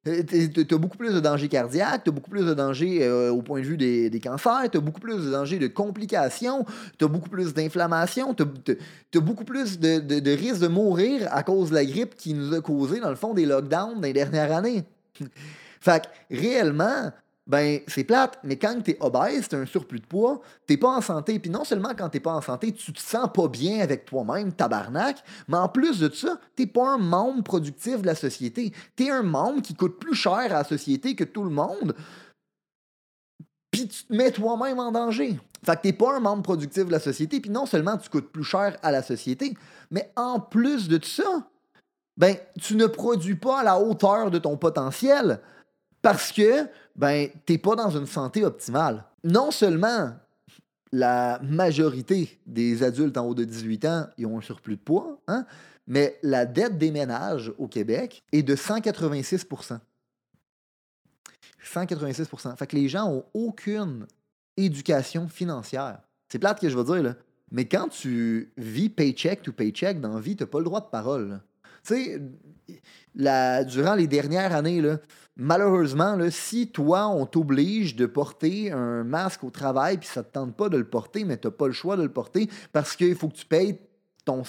Euh, 0.08 0.24
tu 0.24 0.74
as 0.74 0.78
beaucoup 0.80 0.98
plus 0.98 1.14
de 1.14 1.20
danger 1.20 1.48
cardiaque, 1.48 2.04
tu 2.06 2.10
as 2.10 2.14
beaucoup 2.14 2.32
plus 2.32 2.44
de 2.44 2.56
danger 2.56 3.04
euh, 3.04 3.30
au 3.30 3.44
point 3.44 3.60
de 3.60 3.66
vue 3.66 3.78
des, 3.78 4.20
cancers, 4.20 4.70
tu 4.72 4.78
as 4.78 4.82
beaucoup 4.82 5.00
plus 5.00 5.26
de 5.26 5.30
danger 5.30 5.60
de 5.60 5.68
complications, 5.68 6.66
tu 6.98 7.06
as 7.06 7.08
beaucoup 7.08 7.30
plus 7.30 7.54
d'inflammation, 7.54 8.34
tu 8.34 8.44
as, 8.44 9.20
beaucoup 9.20 9.44
plus 9.44 9.80
de, 9.80 10.00
de, 10.00 10.20
de 10.20 10.32
risque 10.32 10.62
de 10.62 10.68
mourir 10.68 11.28
à 11.32 11.44
cause 11.44 11.70
de 11.70 11.76
la 11.76 11.86
grippe 11.86 12.16
qui 12.16 12.34
nous 12.34 12.52
a 12.56 12.62
causé, 12.62 13.00
dans 13.00 13.12
le 13.12 13.16
fond, 13.16 13.36
des 13.36 13.46
lockdowns 13.46 14.02
les 14.02 14.14
dernières 14.14 14.52
années. 14.52 14.84
fait 15.82 16.10
réellement, 16.32 17.12
ben 17.48 17.80
c'est 17.88 18.04
plate, 18.04 18.40
mais 18.44 18.58
quand 18.58 18.82
tu 18.84 18.92
es 18.92 18.98
obèse, 19.00 19.50
tu 19.50 19.56
un 19.56 19.66
surplus 19.66 20.00
de 20.00 20.06
poids, 20.06 20.42
t'es 20.68 20.78
pas 20.78 20.90
en 20.96 21.02
santé, 21.02 21.40
puis 21.40 21.50
non 21.50 21.64
seulement 21.64 21.94
quand 21.98 22.10
t'es 22.10 22.20
pas 22.20 22.34
en 22.34 22.42
santé, 22.42 22.72
tu 22.72 22.94
te 22.94 23.00
sens 23.00 23.30
pas 23.34 23.48
bien 23.48 23.80
avec 23.80 24.06
toi-même, 24.06 24.54
tabarnak, 24.54 25.24
mais 25.48 25.58
en 25.58 25.68
plus 25.68 26.00
de 26.00 26.14
ça, 26.14 26.40
t'es 26.56 26.68
pas 26.68 26.94
un 26.94 26.98
membre 26.98 27.44
productif 27.44 28.02
de 28.02 28.06
la 28.06 28.16
société. 28.16 28.74
T'es 28.96 29.10
un 29.10 29.24
membre 29.24 29.62
qui 29.62 29.74
coûte 29.74 30.00
plus 30.00 30.16
cher 30.16 30.34
à 30.34 30.48
la 30.48 30.64
société 30.64 31.16
que 31.16 31.24
tout 31.24 31.44
le 31.44 31.50
monde, 31.50 31.96
puis 33.72 33.88
tu 33.88 34.04
te 34.04 34.14
mets 34.14 34.32
toi-même 34.32 34.80
en 34.80 34.92
danger. 34.92 35.40
Fait 35.66 35.76
que 35.78 35.82
t'es 35.82 35.94
pas 35.94 36.16
un 36.16 36.20
membre 36.20 36.44
productif 36.44 36.86
de 36.86 36.92
la 36.92 37.00
société, 37.00 37.40
puis 37.40 37.50
non 37.50 37.66
seulement 37.66 37.98
tu 37.98 38.10
coûtes 38.10 38.32
plus 38.32 38.44
cher 38.44 38.78
à 38.84 38.92
la 38.92 39.02
société, 39.02 39.56
mais 39.90 40.12
en 40.16 40.40
plus 40.40 40.88
de 40.88 41.04
ça, 41.04 41.48
ben 42.18 42.36
tu 42.62 42.76
ne 42.76 42.86
produis 42.86 43.36
pas 43.36 43.62
à 43.62 43.64
la 43.64 43.80
hauteur 43.80 44.30
de 44.30 44.38
ton 44.38 44.58
potentiel 44.58 45.40
parce 46.02 46.32
que 46.32 46.68
ben, 46.96 47.30
t'es 47.46 47.58
pas 47.58 47.76
dans 47.76 47.90
une 47.90 48.06
santé 48.06 48.44
optimale. 48.44 49.04
Non 49.24 49.52
seulement 49.52 50.14
la 50.92 51.40
majorité 51.44 52.40
des 52.46 52.84
adultes 52.84 53.18
en 53.18 53.26
haut 53.26 53.36
de 53.36 53.46
18 53.46 53.86
ans 53.86 54.08
ils 54.18 54.26
ont 54.26 54.38
un 54.38 54.42
surplus 54.42 54.76
de 54.76 54.82
poids, 54.82 55.20
hein, 55.28 55.46
mais 55.88 56.20
la 56.22 56.46
dette 56.46 56.78
des 56.78 56.92
ménages 56.92 57.52
au 57.58 57.68
Québec 57.68 58.24
est 58.32 58.44
de 58.44 58.56
186% 58.56 59.80
186% 61.64 62.58
Fait 62.58 62.68
que 62.68 62.76
les 62.76 62.90
gens 62.90 63.08
ont 63.08 63.26
aucune 63.34 64.08
éducation 64.58 65.28
financière. 65.28 66.00
C'est 66.28 66.40
plate 66.40 66.60
que 66.60 66.70
je 66.70 66.78
veux 66.78 66.84
dire, 66.84 67.04
là. 67.04 67.16
Mais 67.52 67.66
quand 67.66 67.90
tu 67.90 68.52
vis 68.58 68.90
paycheck 68.90 69.42
to 69.42 69.52
paycheck 69.52 70.00
dans 70.00 70.14
la 70.14 70.22
vie, 70.22 70.36
tu 70.36 70.44
n'as 70.44 70.48
pas 70.48 70.60
le 70.60 70.66
droit 70.66 70.80
de 70.80 70.86
parole. 70.86 71.42
Tu 71.84 71.94
sais, 71.96 72.22
durant 73.66 73.96
les 73.96 74.08
dernières 74.08 74.54
années, 74.54 74.82
là, 74.82 74.98
malheureusement, 75.36 76.18
si 76.30 76.68
toi, 76.68 77.08
on 77.08 77.26
t'oblige 77.26 77.96
de 77.96 78.06
porter 78.06 78.72
un 78.72 79.04
masque 79.04 79.44
au 79.44 79.50
travail, 79.50 79.98
puis 79.98 80.08
ça 80.08 80.22
ne 80.22 80.26
te 80.26 80.32
tente 80.32 80.56
pas 80.56 80.70
de 80.70 80.78
le 80.78 80.88
porter, 80.88 81.26
mais 81.26 81.38
tu 81.38 81.48
n'as 81.48 81.52
pas 81.52 81.68
le 81.68 81.74
choix 81.74 81.98
de 81.98 82.04
le 82.04 82.12
porter 82.12 82.50
parce 82.72 82.96
qu'il 82.96 83.16
faut 83.16 83.30
que 83.30 83.36
tu 83.36 83.46
payes 83.46 83.80
ton, 84.26 84.44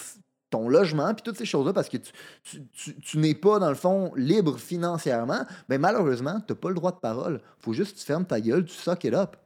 ton 0.52 0.68
logement, 0.68 1.12
puis 1.14 1.22
toutes 1.22 1.38
ces 1.38 1.46
choses-là, 1.46 1.72
parce 1.72 1.88
que 1.88 1.96
tu, 1.96 3.18
n'es 3.18 3.34
pas, 3.34 3.58
dans 3.58 3.70
le 3.70 3.74
fond, 3.74 4.12
libre 4.14 4.58
financièrement, 4.58 5.44
mais 5.68 5.78
malheureusement, 5.78 6.40
tu 6.46 6.52
n'as 6.52 6.58
pas 6.58 6.68
le 6.68 6.74
droit 6.74 6.92
de 6.92 7.00
parole. 7.00 7.40
Faut 7.58 7.72
juste 7.72 7.94
que 7.94 8.00
tu 8.00 8.04
fermes 8.04 8.26
ta 8.26 8.40
gueule, 8.40 8.64
tu 8.64 8.74
suck 8.74 9.02
it 9.04 9.14
up. 9.14 9.36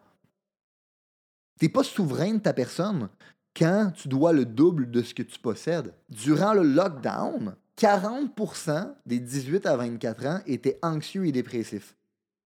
Tu 1.59 1.65
n'es 1.65 1.69
pas 1.71 1.85
souverain 1.85 2.35
de 2.35 2.41
ta 2.41 2.53
personne 2.53 3.09
quand 3.57 3.93
tu 3.95 4.09
dois 4.09 4.33
le 4.33 4.45
double 4.45 4.91
de 4.91 5.01
ce 5.01 5.15
que 5.15 5.23
tu 5.23 5.39
possèdes. 5.39 5.95
Durant 6.11 6.53
le 6.53 6.65
lockdown, 6.65 7.55
40% 7.79 8.95
des 9.05 9.19
18 9.19 9.67
à 9.67 9.77
24 9.77 10.27
ans 10.27 10.41
étaient 10.47 10.79
anxieux 10.83 11.27
et 11.27 11.33
dépressifs. 11.33 11.95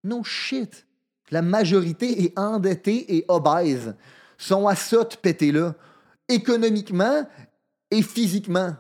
No 0.05 0.25
shit. 0.25 0.87
La 1.31 1.43
majorité 1.43 2.25
est 2.25 2.39
endettée 2.39 3.17
et 3.17 3.25
obèse. 3.29 3.95
Sont 4.39 4.67
à 4.67 4.75
ça 4.75 5.05
de 5.05 5.15
péter 5.17 5.53
là. 5.53 5.75
Économiquement 6.29 7.29
et 7.91 8.03
physiquement. 8.03 8.75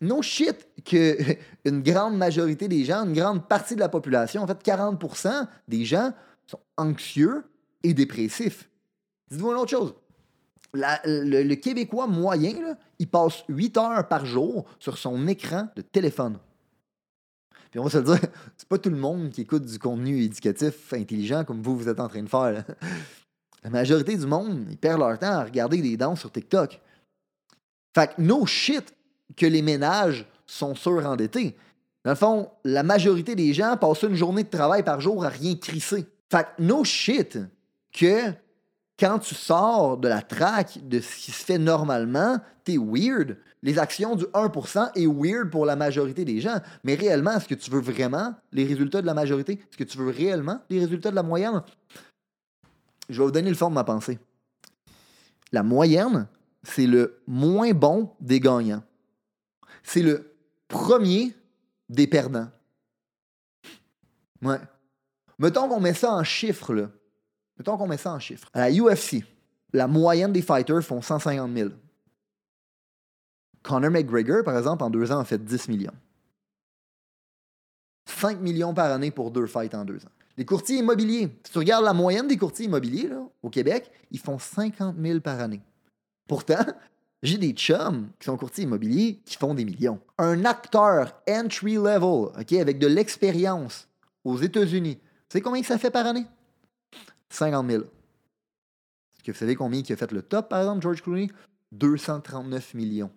No 0.00 0.22
shit 0.22 0.66
que 0.84 1.16
une 1.64 1.82
grande 1.82 2.16
majorité 2.16 2.66
des 2.66 2.84
gens, 2.84 3.04
une 3.04 3.14
grande 3.14 3.46
partie 3.46 3.74
de 3.74 3.80
la 3.80 3.88
population, 3.88 4.42
en 4.42 4.46
fait 4.46 4.64
40% 4.64 5.46
des 5.68 5.84
gens 5.84 6.12
sont 6.46 6.60
anxieux 6.76 7.44
et 7.82 7.94
dépressifs. 7.94 8.68
Dites-vous 9.30 9.52
une 9.52 9.58
autre 9.58 9.70
chose 9.70 9.94
le, 10.74 11.54
Québécois 11.54 12.06
moyen, 12.06 12.76
il 12.98 13.08
passe 13.08 13.44
8 13.48 13.76
heures 13.78 14.08
par 14.08 14.26
jour 14.26 14.64
sur 14.78 14.98
son 14.98 15.26
écran 15.28 15.68
de 15.76 15.82
téléphone. 15.82 16.38
Puis 17.70 17.80
on 17.80 17.84
va 17.84 17.90
se 17.90 17.98
le 17.98 18.04
dire, 18.04 18.20
c'est 18.56 18.68
pas 18.68 18.78
tout 18.78 18.90
le 18.90 18.96
monde 18.96 19.30
qui 19.30 19.42
écoute 19.42 19.64
du 19.64 19.78
contenu 19.78 20.22
éducatif 20.22 20.92
intelligent 20.92 21.44
comme 21.44 21.62
vous, 21.62 21.76
vous 21.76 21.88
êtes 21.88 22.00
en 22.00 22.08
train 22.08 22.22
de 22.22 22.28
faire. 22.28 22.64
La 23.62 23.70
majorité 23.70 24.16
du 24.16 24.26
monde, 24.26 24.66
ils 24.70 24.76
perdent 24.76 25.00
leur 25.00 25.18
temps 25.18 25.32
à 25.32 25.44
regarder 25.44 25.80
des 25.80 25.96
danses 25.96 26.20
sur 26.20 26.30
TikTok. 26.30 26.80
Fait 27.94 28.14
que 28.14 28.20
no 28.20 28.44
shit 28.44 28.94
que 29.36 29.46
les 29.46 29.62
ménages 29.62 30.26
sont 30.46 30.74
surendettés. 30.74 31.56
Dans 32.04 32.10
le 32.10 32.16
fond, 32.16 32.50
la 32.64 32.82
majorité 32.82 33.34
des 33.34 33.54
gens 33.54 33.76
passent 33.78 34.02
une 34.02 34.14
journée 34.14 34.44
de 34.44 34.50
travail 34.50 34.82
par 34.82 35.00
jour 35.00 35.24
à 35.24 35.28
rien 35.28 35.54
crisser. 35.56 36.06
Fait 36.30 36.44
que 36.44 36.62
no 36.62 36.84
shit 36.84 37.38
que 37.92 38.32
quand 38.98 39.18
tu 39.18 39.34
sors 39.34 39.98
de 39.98 40.08
la 40.08 40.22
traque 40.22 40.78
de 40.86 41.00
ce 41.00 41.16
qui 41.16 41.32
se 41.32 41.44
fait 41.44 41.58
normalement, 41.58 42.38
t'es 42.62 42.76
weird. 42.78 43.36
Les 43.62 43.78
actions 43.78 44.14
du 44.14 44.24
1% 44.24 44.92
est 44.94 45.06
weird 45.06 45.50
pour 45.50 45.66
la 45.66 45.74
majorité 45.74 46.24
des 46.24 46.40
gens. 46.40 46.58
Mais 46.84 46.94
réellement, 46.94 47.32
est-ce 47.32 47.48
que 47.48 47.54
tu 47.54 47.70
veux 47.70 47.80
vraiment 47.80 48.34
les 48.52 48.64
résultats 48.64 49.00
de 49.00 49.06
la 49.06 49.14
majorité? 49.14 49.54
Est-ce 49.54 49.76
que 49.76 49.84
tu 49.84 49.98
veux 49.98 50.10
réellement 50.10 50.60
les 50.70 50.80
résultats 50.80 51.10
de 51.10 51.16
la 51.16 51.22
moyenne? 51.22 51.62
Je 53.08 53.18
vais 53.18 53.24
vous 53.24 53.32
donner 53.32 53.50
le 53.50 53.56
fond 53.56 53.68
de 53.68 53.74
ma 53.74 53.84
pensée. 53.84 54.18
La 55.50 55.62
moyenne, 55.62 56.28
c'est 56.62 56.86
le 56.86 57.22
moins 57.26 57.72
bon 57.72 58.10
des 58.20 58.40
gagnants. 58.40 58.82
C'est 59.82 60.02
le 60.02 60.36
premier 60.68 61.34
des 61.88 62.06
perdants. 62.06 62.48
Ouais. 64.42 64.60
Mettons 65.38 65.68
qu'on 65.68 65.80
met 65.80 65.94
ça 65.94 66.12
en 66.12 66.24
chiffres. 66.24 66.90
Mettons 67.58 67.76
qu'on 67.76 67.86
met 67.86 67.96
ça 67.96 68.12
en 68.12 68.18
chiffres. 68.18 68.48
À 68.52 68.68
la 68.68 68.74
UFC, 68.74 69.24
la 69.72 69.86
moyenne 69.86 70.32
des 70.32 70.42
fighters 70.42 70.82
font 70.82 71.02
150 71.02 71.56
000. 71.56 71.70
Conor 73.62 73.90
McGregor, 73.90 74.44
par 74.44 74.58
exemple, 74.58 74.82
en 74.84 74.90
deux 74.90 75.10
ans, 75.10 75.20
a 75.20 75.24
fait 75.24 75.42
10 75.42 75.68
millions. 75.68 75.94
5 78.06 78.40
millions 78.40 78.74
par 78.74 78.90
année 78.90 79.10
pour 79.10 79.30
deux 79.30 79.46
fights 79.46 79.74
en 79.74 79.84
deux 79.84 80.04
ans. 80.04 80.10
Les 80.36 80.44
courtiers 80.44 80.78
immobiliers, 80.78 81.30
si 81.44 81.52
tu 81.52 81.58
regardes 81.58 81.84
la 81.84 81.92
moyenne 81.92 82.26
des 82.26 82.36
courtiers 82.36 82.66
immobiliers 82.66 83.10
au 83.42 83.50
Québec, 83.50 83.90
ils 84.10 84.18
font 84.18 84.38
50 84.38 84.96
000 85.00 85.20
par 85.20 85.40
année. 85.40 85.62
Pourtant, 86.26 86.64
j'ai 87.22 87.38
des 87.38 87.52
chums 87.52 88.08
qui 88.18 88.26
sont 88.26 88.36
courtiers 88.36 88.64
immobiliers 88.64 89.20
qui 89.24 89.36
font 89.36 89.54
des 89.54 89.64
millions. 89.64 90.00
Un 90.18 90.44
acteur 90.44 91.12
entry 91.28 91.74
level, 91.74 92.32
ok, 92.38 92.52
avec 92.54 92.78
de 92.78 92.86
l'expérience 92.86 93.88
aux 94.24 94.38
États-Unis, 94.38 94.96
tu 94.96 95.02
sais 95.28 95.40
combien 95.40 95.62
ça 95.62 95.78
fait 95.78 95.90
par 95.90 96.06
année? 96.06 96.26
50 97.34 97.70
000. 97.70 97.82
Est-ce 97.82 99.22
que 99.24 99.32
vous 99.32 99.38
savez 99.38 99.56
combien 99.56 99.82
qui 99.82 99.92
a 99.92 99.96
fait 99.96 100.12
le 100.12 100.22
top, 100.22 100.48
par 100.48 100.60
exemple, 100.60 100.82
George 100.82 101.02
Clooney? 101.02 101.28
239 101.72 102.74
millions. 102.74 103.10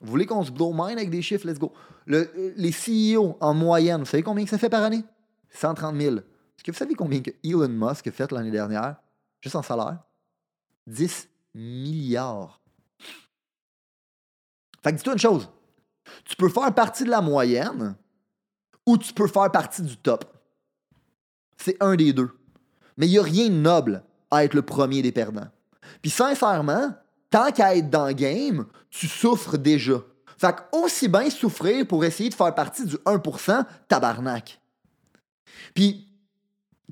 Vous 0.00 0.10
voulez 0.10 0.26
qu'on 0.26 0.44
se 0.44 0.50
blow 0.50 0.72
mind 0.72 0.98
avec 0.98 1.10
des 1.10 1.22
chiffres? 1.22 1.46
Let's 1.46 1.58
go. 1.58 1.72
les 2.06 2.72
CEO 2.72 3.36
en 3.40 3.54
moyenne, 3.54 4.00
vous 4.00 4.06
savez 4.06 4.22
combien 4.22 4.46
ça 4.46 4.58
fait 4.58 4.68
par 4.68 4.82
année? 4.82 5.04
130 5.50 5.96
000. 5.96 6.16
Est-ce 6.16 6.64
que 6.64 6.70
vous 6.72 6.76
savez 6.76 6.94
combien 6.94 7.20
que 7.20 7.30
Elon 7.42 7.68
Musk 7.68 8.06
a 8.08 8.12
fait 8.12 8.30
l'année 8.32 8.50
dernière, 8.50 8.96
juste 9.40 9.56
en 9.56 9.62
salaire? 9.62 9.98
10 10.86 11.28
milliards. 11.54 12.60
Fait 14.82 14.92
que 14.92 14.96
dis-toi 14.96 15.14
une 15.14 15.18
chose. 15.18 15.48
Tu 16.24 16.36
peux 16.36 16.48
faire 16.48 16.74
partie 16.74 17.04
de 17.04 17.10
la 17.10 17.22
moyenne 17.22 17.96
ou 18.84 18.98
tu 18.98 19.14
peux 19.14 19.26
faire 19.26 19.50
partie 19.50 19.82
du 19.82 19.96
top. 19.96 20.24
C'est 21.56 21.82
un 21.82 21.96
des 21.96 22.12
deux. 22.12 22.30
Mais 22.96 23.06
il 23.06 23.10
n'y 23.10 23.18
a 23.18 23.22
rien 23.22 23.48
de 23.48 23.54
noble 23.54 24.02
à 24.30 24.44
être 24.44 24.54
le 24.54 24.62
premier 24.62 25.02
des 25.02 25.12
perdants. 25.12 25.48
Puis 26.02 26.10
sincèrement, 26.10 26.92
tant 27.30 27.50
qu'à 27.50 27.76
être 27.76 27.90
dans 27.90 28.06
le 28.06 28.12
game, 28.12 28.66
tu 28.90 29.08
souffres 29.08 29.56
déjà. 29.56 29.94
Fait 30.38 30.56
aussi 30.72 31.08
bien 31.08 31.30
souffrir 31.30 31.86
pour 31.86 32.04
essayer 32.04 32.30
de 32.30 32.34
faire 32.34 32.54
partie 32.54 32.84
du 32.84 32.96
1%, 32.96 33.64
tabarnak. 33.88 34.60
Puis, 35.74 36.06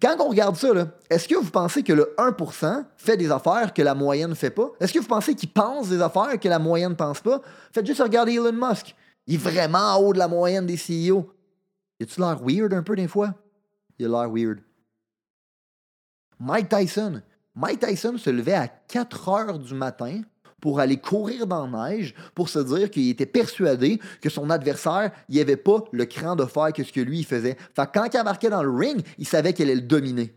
quand 0.01 0.17
on 0.19 0.29
regarde 0.29 0.57
ça, 0.57 0.69
est-ce 1.11 1.29
que 1.29 1.37
vous 1.37 1.51
pensez 1.51 1.83
que 1.83 1.93
le 1.93 2.15
1% 2.19 2.85
fait 2.97 3.17
des 3.17 3.31
affaires 3.31 3.73
que 3.73 3.83
la 3.83 3.95
moyenne 3.95 4.31
ne 4.31 4.35
fait 4.35 4.51
pas? 4.51 4.71
Est-ce 4.81 4.93
que 4.93 4.99
vous 4.99 5.07
pensez 5.07 5.35
qu'il 5.35 5.51
pense 5.51 5.89
des 5.89 6.01
affaires 6.01 6.39
que 6.41 6.49
la 6.49 6.59
moyenne 6.59 6.91
ne 6.91 6.97
pense 6.97 7.21
pas? 7.21 7.41
Faites 7.73 7.87
juste 7.87 8.03
regarder 8.03 8.33
Elon 8.33 8.53
Musk. 8.53 8.97
Il 9.27 9.35
est 9.35 9.39
vraiment 9.39 9.95
en 9.95 10.01
haut 10.01 10.13
de 10.13 10.19
la 10.19 10.29
moyenne 10.29 10.67
des 10.67 10.77
CEO. 10.77 11.33
Y 12.01 12.05
a-tu 12.05 12.21
l'air 12.21 12.39
weird 12.43 12.75
un 12.75 12.83
peu 12.83 12.97
des 12.97 13.07
fois? 13.07 13.35
Il 13.99 14.07
a 14.07 14.09
l'air 14.09 14.31
weird. 14.31 14.59
Mike 16.45 16.69
Tyson, 16.69 17.23
Mike 17.55 17.79
Tyson 17.79 18.19
se 18.19 18.29
levait 18.29 18.55
à 18.55 18.67
4 18.67 19.29
heures 19.29 19.59
du 19.61 19.75
matin 19.75 20.23
pour 20.61 20.81
aller 20.81 20.97
courir 20.97 21.47
dans 21.47 21.69
la 21.69 21.91
neige, 21.91 22.15
pour 22.35 22.49
se 22.49 22.59
dire 22.59 22.91
qu'il 22.91 23.09
était 23.11 23.27
persuadé 23.27 24.01
que 24.21 24.29
son 24.29 24.51
adversaire, 24.51 25.13
il 25.29 25.41
avait 25.41 25.57
pas 25.57 25.85
le 25.93 26.05
cran 26.05 26.35
de 26.35 26.45
faire 26.45 26.73
que 26.73 26.83
ce 26.83 26.93
que 26.93 27.01
lui 27.01 27.21
il 27.21 27.25
faisait. 27.25 27.57
Fait 27.77 27.87
que 27.87 27.93
quand 27.95 28.13
il 28.13 28.19
embarquait 28.19 28.51
dans 28.51 28.63
le 28.63 28.71
ring, 28.71 29.05
il 29.19 29.27
savait 29.27 29.53
qu'elle 29.53 29.69
allait 29.71 29.81
le 29.81 29.87
dominer. 29.87 30.35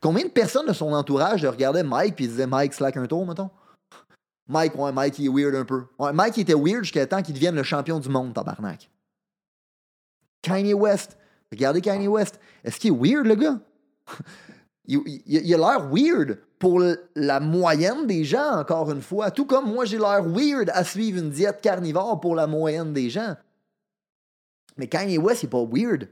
Combien 0.00 0.24
de 0.24 0.30
personnes 0.30 0.66
de 0.66 0.72
son 0.72 0.92
entourage 0.92 1.44
regardaient 1.44 1.84
Mike 1.84 2.16
puis 2.16 2.26
disaient 2.26 2.46
Mike 2.48 2.74
slack 2.74 2.96
un 2.96 3.06
tour, 3.06 3.24
mettons? 3.24 3.50
Mike, 4.48 4.74
ouais, 4.74 4.92
Mike, 4.92 5.16
il 5.20 5.26
est 5.26 5.28
weird 5.28 5.54
un 5.54 5.64
peu. 5.64 5.84
Mike, 6.12 6.38
il 6.38 6.40
était 6.40 6.54
weird 6.54 6.82
jusqu'à 6.82 7.06
temps 7.06 7.22
qu'il 7.22 7.34
devienne 7.34 7.54
le 7.54 7.62
champion 7.62 8.00
du 8.00 8.08
monde, 8.08 8.34
tabarnak. 8.34 8.90
Kanye 10.42 10.74
West. 10.74 11.16
Regardez 11.52 11.80
Kanye 11.80 12.08
West. 12.08 12.40
Est-ce 12.64 12.80
qu'il 12.80 12.92
est 12.92 12.96
weird, 12.96 13.26
le 13.26 13.36
gars? 13.36 13.60
Il, 14.86 15.54
a 15.54 15.56
l'air 15.56 15.88
weird 15.90 16.38
pour 16.58 16.82
la 17.14 17.40
moyenne 17.40 18.06
des 18.06 18.24
gens, 18.24 18.58
encore 18.58 18.90
une 18.90 19.02
fois. 19.02 19.30
Tout 19.30 19.46
comme 19.46 19.72
moi, 19.72 19.84
j'ai 19.84 19.98
l'air 19.98 20.22
weird 20.24 20.70
à 20.74 20.84
suivre 20.84 21.18
une 21.18 21.30
diète 21.30 21.60
carnivore 21.62 22.20
pour 22.20 22.34
la 22.34 22.46
moyenne 22.46 22.92
des 22.92 23.10
gens. 23.10 23.36
Mais 24.76 24.88
Kanye 24.88 25.18
West, 25.18 25.42
il 25.42 25.46
n'est 25.46 25.50
pas 25.50 25.64
weird. 25.64 26.08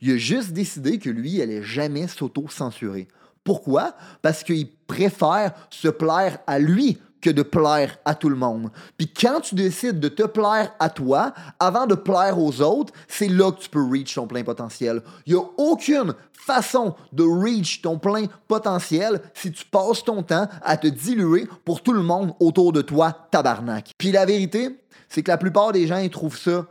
Il 0.00 0.12
a 0.12 0.16
juste 0.16 0.52
décidé 0.52 0.98
que 0.98 1.10
lui, 1.10 1.34
il 1.34 1.42
allait 1.42 1.62
jamais 1.62 2.06
s'auto-censurer. 2.06 3.08
Pourquoi? 3.42 3.94
Parce 4.22 4.44
qu'il 4.44 4.70
préfère 4.86 5.54
se 5.70 5.88
plaire 5.88 6.38
à 6.46 6.58
lui 6.58 6.98
que 7.20 7.30
de 7.30 7.42
plaire 7.42 7.98
à 8.04 8.14
tout 8.14 8.28
le 8.28 8.36
monde. 8.36 8.70
Puis 8.96 9.12
quand 9.12 9.40
tu 9.40 9.54
décides 9.54 10.00
de 10.00 10.08
te 10.08 10.22
plaire 10.22 10.72
à 10.78 10.88
toi, 10.90 11.32
avant 11.58 11.86
de 11.86 11.94
plaire 11.94 12.38
aux 12.38 12.60
autres, 12.60 12.92
c'est 13.08 13.28
là 13.28 13.50
que 13.52 13.60
tu 13.60 13.68
peux 13.68 13.82
reach 13.82 14.14
ton 14.14 14.26
plein 14.26 14.44
potentiel. 14.44 15.02
Il 15.26 15.34
n'y 15.34 15.40
a 15.40 15.44
aucune 15.56 16.14
façon 16.32 16.94
de 17.12 17.24
reach 17.24 17.82
ton 17.82 17.98
plein 17.98 18.26
potentiel 18.46 19.20
si 19.34 19.52
tu 19.52 19.64
passes 19.64 20.04
ton 20.04 20.22
temps 20.22 20.48
à 20.62 20.76
te 20.76 20.86
diluer 20.86 21.48
pour 21.64 21.82
tout 21.82 21.92
le 21.92 22.02
monde 22.02 22.34
autour 22.40 22.72
de 22.72 22.82
toi, 22.82 23.12
tabarnak. 23.30 23.92
Puis 23.98 24.12
la 24.12 24.24
vérité, 24.24 24.78
c'est 25.08 25.22
que 25.22 25.30
la 25.30 25.38
plupart 25.38 25.72
des 25.72 25.86
gens 25.86 25.98
ils 25.98 26.10
trouvent 26.10 26.38
ça 26.38 26.66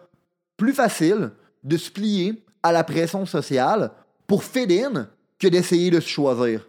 plus 0.55 0.73
facile 0.73 1.31
de 1.63 1.77
se 1.77 1.91
plier 1.91 2.43
à 2.63 2.71
la 2.71 2.83
pression 2.83 3.25
sociale 3.25 3.91
pour 4.25 4.43
fit 4.43 4.67
que 5.39 5.47
d'essayer 5.47 5.91
de 5.91 5.99
se 5.99 6.07
choisir. 6.07 6.67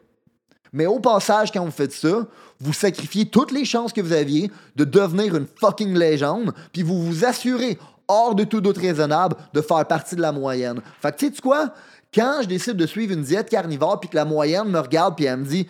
Mais 0.72 0.86
au 0.86 1.00
passage, 1.00 1.50
quand 1.52 1.64
vous 1.64 1.70
faites 1.70 1.92
ça, 1.92 2.26
vous 2.60 2.72
sacrifiez 2.72 3.26
toutes 3.26 3.52
les 3.52 3.64
chances 3.64 3.92
que 3.92 4.00
vous 4.00 4.12
aviez 4.12 4.50
de 4.76 4.84
devenir 4.84 5.36
une 5.36 5.46
fucking 5.46 5.94
légende, 5.94 6.52
puis 6.72 6.82
vous 6.82 7.02
vous 7.02 7.24
assurez, 7.24 7.78
hors 8.08 8.34
de 8.34 8.44
tout 8.44 8.60
doute 8.60 8.78
raisonnable, 8.78 9.36
de 9.52 9.60
faire 9.60 9.86
partie 9.86 10.16
de 10.16 10.20
la 10.20 10.32
moyenne. 10.32 10.80
Fait 11.00 11.12
que 11.12 11.18
tu 11.18 11.34
sais 11.34 11.42
quoi? 11.42 11.72
Quand 12.12 12.40
je 12.42 12.48
décide 12.48 12.76
de 12.76 12.86
suivre 12.86 13.12
une 13.12 13.22
diète 13.22 13.50
carnivore, 13.50 14.00
puis 14.00 14.08
que 14.08 14.16
la 14.16 14.24
moyenne 14.24 14.68
me 14.68 14.78
regarde, 14.78 15.16
puis 15.16 15.26
elle 15.26 15.38
me 15.38 15.44
dit 15.44 15.68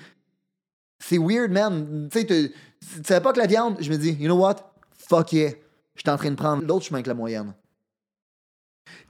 C'est 1.01 1.19
weird, 1.19 1.51
man. 1.51 2.09
Tu 2.11 2.21
sais, 2.21 2.27
tu 2.27 2.53
savais 3.05 3.21
pas 3.21 3.33
que 3.33 3.41
la 3.41 3.47
viande, 3.47 3.77
je 3.81 3.91
me 3.91 3.97
dis 3.97 4.13
You 4.13 4.27
know 4.27 4.39
what? 4.39 4.57
Fuck 4.97 5.33
yeah. 5.33 5.51
Je 5.97 6.03
suis 6.03 6.11
en 6.11 6.17
train 6.17 6.31
de 6.31 6.37
prendre 6.37 6.65
l'autre 6.65 6.85
chemin 6.85 7.03
que 7.03 7.09
la 7.09 7.15
moyenne. 7.15 7.55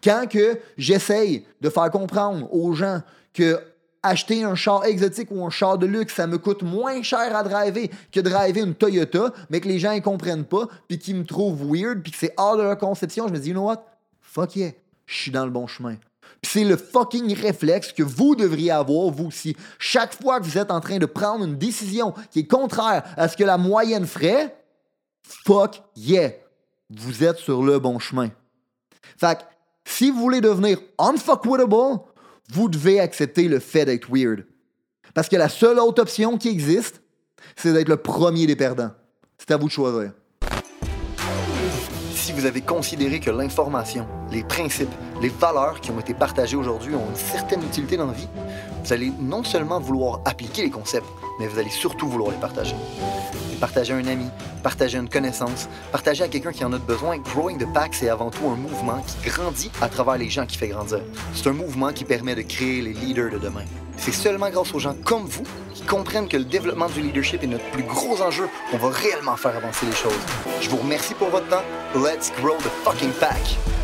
Quand 0.03 0.27
que 0.29 0.59
j'essaye 0.79 1.47
de 1.61 1.69
faire 1.69 1.91
comprendre 1.91 2.53
aux 2.53 2.73
gens 2.73 3.03
que 3.35 3.61
acheter 4.03 4.45
un 4.45 4.55
char 4.55 4.85
exotique 4.85 5.31
ou 5.31 5.45
un 5.45 5.51
char 5.51 5.79
de 5.79 5.87
luxe, 5.87 6.15
ça 6.15 6.27
me 6.27 6.39
coûte 6.39 6.63
moins 6.63 7.03
cher 7.03 7.35
à 7.35 7.43
driver 7.43 7.91
que 8.13 8.21
driver 8.21 8.63
une 8.63 8.75
Toyota, 8.75 9.33
mais 9.51 9.61
que 9.61 9.69
les 9.69 9.79
gens 9.79 9.95
ne 9.95 10.01
comprennent 10.01 10.45
pas, 10.45 10.67
puis 10.87 10.99
qu'ils 10.99 11.17
me 11.17 11.25
trouvent 11.25 11.65
weird, 11.65 12.03
puis 12.03 12.13
que 12.13 12.19
c'est 12.19 12.35
hors 12.37 12.57
de 12.57 12.63
leur 12.63 12.79
conception, 12.79 13.29
je 13.29 13.33
me 13.33 13.39
dis, 13.39 13.49
you 13.49 13.55
know 13.55 13.67
what? 13.67 13.85
Fuck 14.21 14.57
yeah, 14.57 14.71
je 15.07 15.15
suis 15.15 15.31
dans 15.31 15.45
le 15.45 15.51
bon 15.51 15.67
chemin. 15.67 15.97
Puis 16.41 16.53
c'est 16.53 16.65
le 16.65 16.77
fucking 16.77 17.35
réflexe 17.35 17.93
que 17.93 18.03
vous 18.03 18.37
devriez 18.37 18.71
avoir, 18.71 19.11
vous 19.11 19.27
aussi. 19.27 19.57
Chaque 19.79 20.15
fois 20.15 20.39
que 20.39 20.45
vous 20.45 20.59
êtes 20.59 20.71
en 20.71 20.81
train 20.81 20.99
de 20.99 21.07
prendre 21.07 21.45
une 21.45 21.57
décision 21.57 22.15
qui 22.31 22.41
est 22.41 22.47
contraire 22.47 23.03
à 23.17 23.29
ce 23.29 23.37
que 23.37 23.45
la 23.45 23.59
moyenne 23.59 24.07
ferait, 24.07 24.57
fuck 25.23 25.83
yeah, 25.97 26.31
vous 26.91 27.25
êtes 27.25 27.39
sur 27.39 27.63
le 27.63 27.79
bon 27.79 27.99
chemin. 27.99 28.29
Fait 29.17 29.39
si 29.85 30.11
vous 30.11 30.21
voulez 30.21 30.43
devenir 30.43 30.79
unfuckwittable, 30.99 32.01
vous 32.53 32.69
devez 32.69 33.01
accepter 33.01 33.49
le 33.49 33.59
fait 33.59 33.85
d'être 33.85 34.09
weird. 34.11 34.47
Parce 35.15 35.29
que 35.29 35.37
la 35.37 35.49
seule 35.49 35.79
autre 35.79 36.03
option 36.03 36.39
qui 36.39 36.49
existe, 36.49 37.03
c'est 37.57 37.73
d'être 37.73 37.89
le 37.89 37.97
premier 37.97 38.47
des 38.47 38.57
perdants. 38.57 38.91
C'est 39.39 39.51
à 39.51 39.57
vous 39.57 39.67
de 39.67 39.73
choisir. 39.73 40.13
Si 42.15 42.33
vous 42.33 42.47
avez 42.47 42.61
considéré 42.61 43.21
que 43.21 43.31
l'information, 43.31 44.07
les 44.31 44.43
principes, 44.43 44.93
les 45.23 45.29
valeurs 45.29 45.81
qui 45.81 45.91
ont 45.91 45.99
été 45.99 46.15
partagées 46.15 46.57
aujourd'hui 46.57 46.95
ont 46.95 47.09
une 47.09 47.17
certaine 47.17 47.63
utilité 47.63 47.97
dans 47.97 48.07
la 48.07 48.13
vie, 48.13 48.29
vous 48.85 48.93
allez 48.93 49.13
non 49.19 49.45
seulement 49.45 49.81
vouloir 49.81 50.21
appliquer 50.25 50.63
les 50.63 50.71
concepts, 50.71 51.07
mais 51.41 51.47
vous 51.47 51.59
allez 51.59 51.71
surtout 51.71 52.09
vouloir 52.09 52.33
les 52.33 52.39
partager. 52.39 52.75
Partager 53.59 53.93
un 53.93 54.07
ami, 54.07 54.27
partager 54.63 54.99
une 54.99 55.09
connaissance, 55.09 55.69
partager 55.93 56.25
à 56.25 56.29
quelqu'un 56.29 56.53
qui 56.53 56.65
en 56.65 56.73
a 56.73 56.79
besoin. 56.79 57.19
Growing 57.19 57.59
the 57.59 57.73
Pack, 57.73 57.95
c'est 57.95 58.09
avant 58.09 58.31
tout 58.31 58.47
un 58.49 58.57
mouvement 58.57 59.03
qui 59.03 59.29
grandit 59.29 59.71
à 59.81 59.89
travers 59.89 60.17
les 60.17 60.31
gens 60.31 60.47
qui 60.47 60.57
fait 60.57 60.69
grandir. 60.69 61.01
C'est 61.35 61.49
un 61.49 61.53
mouvement 61.53 61.93
qui 61.93 62.05
permet 62.05 62.35
de 62.35 62.43
créer 62.43 62.83
les 62.83 62.93
leaders 62.93 63.31
de 63.31 63.39
demain. 63.39 63.65
C'est 63.97 64.13
seulement 64.13 64.51
grâce 64.51 64.73
aux 64.75 64.79
gens 64.79 64.95
comme 65.05 65.25
vous 65.25 65.45
qui 65.75 65.83
comprennent 65.83 66.29
que 66.29 66.37
le 66.37 66.45
développement 66.45 66.89
du 66.89 67.01
leadership 67.03 67.43
est 67.43 67.49
notre 67.49 67.69
plus 67.71 67.83
gros 67.83 68.21
enjeu 68.23 68.49
qu'on 68.71 68.79
va 68.79 68.91
réellement 68.91 69.37
faire 69.37 69.57
avancer 69.57 69.87
les 69.87 69.93
choses. 69.93 70.13
Je 70.61 70.69
vous 70.69 70.77
remercie 70.79 71.15
pour 71.15 71.29
votre 71.29 71.49
temps. 71.49 71.65
Let's 71.95 72.33
grow 72.41 72.57
the 72.59 72.71
fucking 72.85 73.13
pack! 73.21 73.78